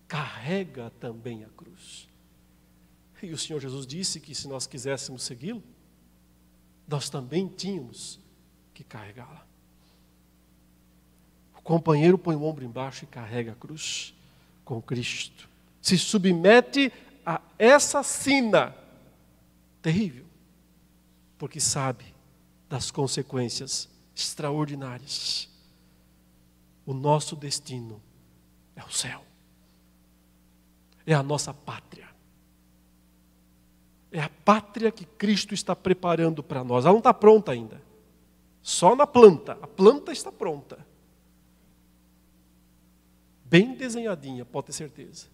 carrega 0.08 0.90
também 1.00 1.44
a 1.44 1.50
cruz. 1.50 2.10
E 3.22 3.32
o 3.32 3.38
Senhor 3.38 3.60
Jesus 3.60 3.86
disse 3.86 4.20
que 4.20 4.34
se 4.34 4.48
nós 4.48 4.66
quiséssemos 4.66 5.22
segui-lo, 5.22 5.62
nós 6.88 7.12
também 7.12 7.48
tínhamos 7.48 8.20
que 8.74 8.84
carregá-la. 8.84 9.46
O 11.56 11.62
companheiro 11.62 12.18
põe 12.18 12.36
o 12.36 12.42
ombro 12.42 12.66
embaixo 12.66 13.04
e 13.04 13.08
carrega 13.08 13.52
a 13.52 13.56
cruz 13.56 14.16
com 14.66 14.82
Cristo. 14.82 15.48
Se 15.80 15.96
submete 15.96 16.92
a 17.07 17.07
essa 17.60 18.04
sina 18.04 18.76
terrível, 19.82 20.26
porque 21.38 21.60
sabe 21.60 22.06
das 22.70 22.92
consequências 22.92 23.90
extraordinárias. 24.16 25.50
O 26.86 26.94
nosso 26.94 27.36
destino 27.36 28.02
é 28.76 28.84
o 28.84 28.90
céu, 28.90 29.24
é 31.06 31.14
a 31.14 31.22
nossa 31.22 31.54
pátria. 31.54 32.08
É 34.10 34.22
a 34.22 34.30
pátria 34.30 34.90
que 34.90 35.06
Cristo 35.06 35.54
está 35.54 35.76
preparando 35.76 36.42
para 36.42 36.64
nós. 36.64 36.86
Ela 36.86 36.94
não 36.94 37.00
está 37.00 37.14
pronta 37.14 37.52
ainda. 37.52 37.82
Só 38.62 38.96
na 38.96 39.06
planta. 39.06 39.58
A 39.62 39.68
planta 39.68 40.14
está 40.14 40.32
pronta. 40.32 40.86
Bem 43.44 43.76
desenhadinha, 43.76 44.46
pode 44.46 44.68
ter 44.68 44.74
certeza. 44.74 45.28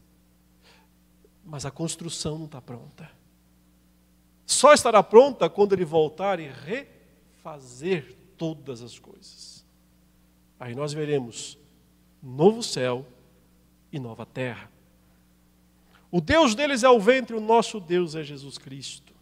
Mas 1.43 1.65
a 1.65 1.71
construção 1.71 2.37
não 2.37 2.45
está 2.45 2.61
pronta. 2.61 3.09
Só 4.45 4.73
estará 4.73 5.01
pronta 5.01 5.49
quando 5.49 5.73
ele 5.73 5.85
voltar 5.85 6.39
e 6.39 6.47
refazer 6.47 8.15
todas 8.37 8.81
as 8.81 8.99
coisas. 8.99 9.65
Aí 10.59 10.75
nós 10.75 10.93
veremos 10.93 11.57
novo 12.21 12.63
céu 12.63 13.05
e 13.91 13.99
nova 13.99 14.25
terra. 14.25 14.71
O 16.09 16.21
Deus 16.21 16.53
deles 16.53 16.83
é 16.83 16.89
o 16.89 16.99
ventre, 16.99 17.35
o 17.35 17.41
nosso 17.41 17.79
Deus 17.79 18.15
é 18.15 18.23
Jesus 18.23 18.57
Cristo. 18.57 19.13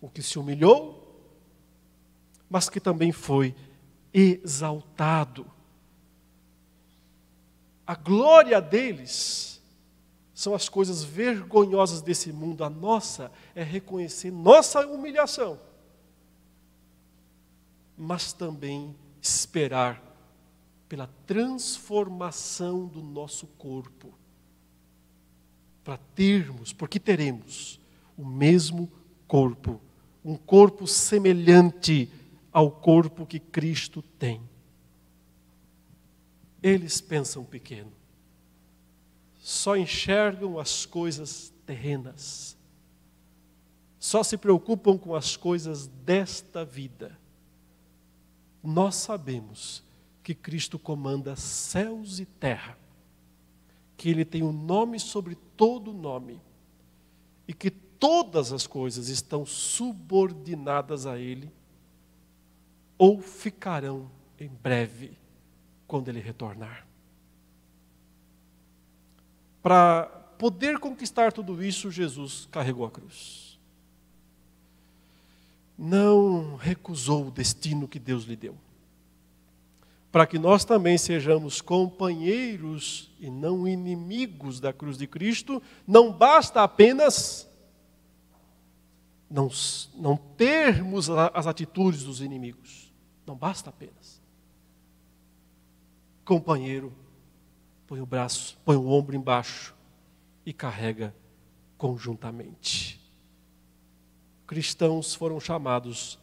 O 0.00 0.08
que 0.08 0.22
se 0.22 0.38
humilhou, 0.38 1.02
mas 2.48 2.68
que 2.68 2.78
também 2.78 3.10
foi 3.10 3.54
exaltado. 4.12 5.50
A 7.86 7.94
glória 7.94 8.60
deles 8.60 9.55
são 10.36 10.54
as 10.54 10.68
coisas 10.68 11.02
vergonhosas 11.02 12.02
desse 12.02 12.30
mundo. 12.30 12.62
A 12.62 12.68
nossa 12.68 13.32
é 13.54 13.62
reconhecer 13.62 14.30
nossa 14.30 14.86
humilhação, 14.86 15.58
mas 17.96 18.34
também 18.34 18.94
esperar 19.18 20.02
pela 20.90 21.06
transformação 21.26 22.86
do 22.86 23.02
nosso 23.02 23.46
corpo 23.46 24.12
para 25.82 25.96
termos, 25.96 26.70
porque 26.70 27.00
teremos 27.00 27.80
o 28.14 28.24
mesmo 28.24 28.92
corpo, 29.26 29.80
um 30.22 30.36
corpo 30.36 30.86
semelhante 30.86 32.10
ao 32.52 32.70
corpo 32.70 33.24
que 33.24 33.40
Cristo 33.40 34.02
tem. 34.18 34.42
Eles 36.62 37.00
pensam 37.00 37.42
pequeno, 37.42 37.90
só 39.46 39.76
enxergam 39.76 40.58
as 40.58 40.84
coisas 40.84 41.54
terrenas, 41.64 42.56
só 43.96 44.24
se 44.24 44.36
preocupam 44.36 44.98
com 44.98 45.14
as 45.14 45.36
coisas 45.36 45.86
desta 45.86 46.64
vida. 46.64 47.16
Nós 48.60 48.96
sabemos 48.96 49.84
que 50.24 50.34
Cristo 50.34 50.80
comanda 50.80 51.36
céus 51.36 52.18
e 52.18 52.24
terra 52.24 52.76
que 53.96 54.10
Ele 54.10 54.24
tem 54.24 54.42
um 54.42 54.50
nome 54.50 54.98
sobre 54.98 55.36
todo 55.56 55.92
nome 55.92 56.42
e 57.46 57.54
que 57.54 57.70
todas 57.70 58.52
as 58.52 58.66
coisas 58.66 59.08
estão 59.08 59.46
subordinadas 59.46 61.06
a 61.06 61.20
Ele 61.20 61.52
ou 62.98 63.20
ficarão 63.20 64.10
em 64.40 64.48
breve 64.48 65.16
quando 65.86 66.08
Ele 66.08 66.18
retornar. 66.18 66.84
Para 69.66 70.04
poder 70.38 70.78
conquistar 70.78 71.32
tudo 71.32 71.60
isso, 71.60 71.90
Jesus 71.90 72.46
carregou 72.52 72.86
a 72.86 72.90
cruz. 72.90 73.58
Não 75.76 76.54
recusou 76.54 77.26
o 77.26 77.30
destino 77.32 77.88
que 77.88 77.98
Deus 77.98 78.22
lhe 78.22 78.36
deu 78.36 78.56
para 80.12 80.24
que 80.24 80.38
nós 80.38 80.64
também 80.64 80.96
sejamos 80.96 81.60
companheiros 81.60 83.10
e 83.20 83.28
não 83.28 83.68
inimigos 83.68 84.60
da 84.60 84.72
cruz 84.72 84.96
de 84.96 85.06
Cristo, 85.06 85.62
não 85.86 86.10
basta 86.10 86.62
apenas 86.62 87.46
não, 89.28 89.50
não 89.94 90.16
termos 90.16 91.10
as 91.10 91.46
atitudes 91.46 92.02
dos 92.02 92.22
inimigos. 92.22 92.90
Não 93.26 93.34
basta 93.34 93.68
apenas. 93.68 94.22
Companheiro, 96.24 96.94
põe 97.86 98.00
o 98.00 98.06
braço, 98.06 98.58
põe 98.64 98.76
o 98.76 98.88
ombro 98.88 99.14
embaixo 99.14 99.74
e 100.44 100.52
carrega 100.52 101.14
conjuntamente. 101.78 103.00
Cristãos 104.46 105.14
foram 105.14 105.40
chamados 105.40 106.18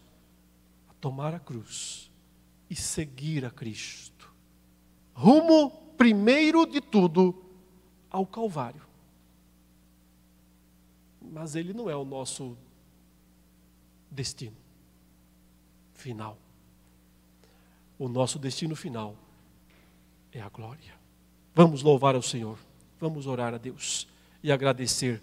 a 0.90 0.94
tomar 0.94 1.34
a 1.34 1.40
cruz 1.40 2.12
e 2.70 2.76
seguir 2.76 3.46
a 3.46 3.52
Cristo. 3.52 4.34
Rumo, 5.14 5.70
primeiro 5.98 6.66
de 6.66 6.82
tudo, 6.82 7.44
ao 8.10 8.26
Calvário. 8.26 8.82
Mas 11.22 11.56
ele 11.56 11.74
não 11.74 11.90
é 11.90 11.96
o 11.96 12.06
nosso 12.06 12.58
destino 14.10 14.58
final. 15.94 16.38
O 17.98 18.08
nosso 18.08 18.38
destino 18.40 18.76
final 18.76 19.16
é 20.32 20.42
a 20.42 20.50
glória. 20.50 21.03
Vamos 21.56 21.84
louvar 21.84 22.16
ao 22.16 22.22
Senhor, 22.22 22.58
vamos 23.00 23.28
orar 23.28 23.54
a 23.54 23.58
Deus 23.58 24.08
e 24.42 24.52
agradecer, 24.52 25.22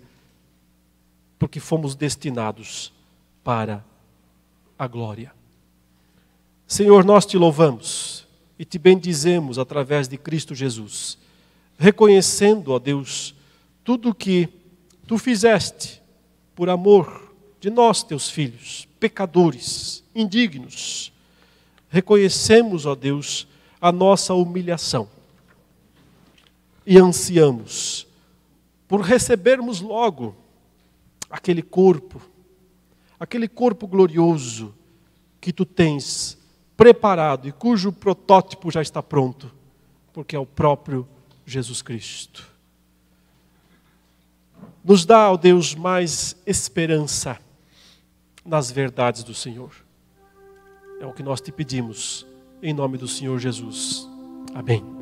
porque 1.39 1.59
fomos 1.59 1.97
destinados 1.97 2.93
para 3.43 3.85
a 4.79 4.87
glória. 4.87 5.33
Senhor, 6.69 7.05
nós 7.05 7.27
te 7.27 7.37
louvamos 7.37 8.29
e 8.57 8.65
te 8.65 8.79
bendizemos 8.79 9.59
através 9.59 10.07
de 10.07 10.17
Cristo 10.17 10.55
Jesus, 10.55 11.19
reconhecendo, 11.77 12.71
ó 12.71 12.79
Deus, 12.79 13.35
tudo 13.83 14.11
o 14.11 14.15
que 14.15 14.49
tu 15.09 15.19
fizeste 15.19 16.01
por 16.55 16.71
amor 16.71 17.35
de 17.61 17.71
nós, 17.71 18.05
teus 18.05 18.31
filhos, 18.31 18.87
pecadores, 19.01 20.05
indignos. 20.15 21.13
Reconhecemos, 21.89 22.87
ó 22.87 22.95
Deus, 22.95 23.49
a 23.81 23.91
nossa 23.91 24.33
humilhação 24.33 25.09
e 26.91 26.99
ansiamos 26.99 28.05
por 28.89 29.01
recebermos 29.01 29.81
logo 29.81 30.35
aquele 31.31 31.63
corpo, 31.63 32.21
aquele 33.21 33.47
corpo 33.47 33.87
glorioso 33.87 34.75
que 35.41 35.53
tu 35.53 35.65
tens 35.65 36.37
preparado 36.77 37.47
e 37.47 37.53
cujo 37.53 37.93
protótipo 37.93 38.73
já 38.73 38.83
está 38.83 39.01
pronto, 39.01 39.55
porque 40.13 40.35
é 40.35 40.39
o 40.41 40.45
próprio 40.45 41.07
Jesus 41.47 41.81
Cristo. 41.81 42.45
Nos 44.83 45.07
dá, 45.07 45.31
ó 45.31 45.37
Deus, 45.37 45.77
mais 45.77 46.35
esperança 46.45 47.39
nas 48.45 48.69
verdades 48.69 49.23
do 49.23 49.33
Senhor. 49.33 49.71
É 51.01 51.07
o 51.07 51.13
que 51.13 51.23
nós 51.23 51.41
te 51.41 51.53
pedimos, 51.53 52.27
em 52.61 52.75
nome 52.75 52.99
do 52.99 53.07
Senhor 53.07 53.39
Jesus. 53.39 54.09
Amém. 54.53 55.00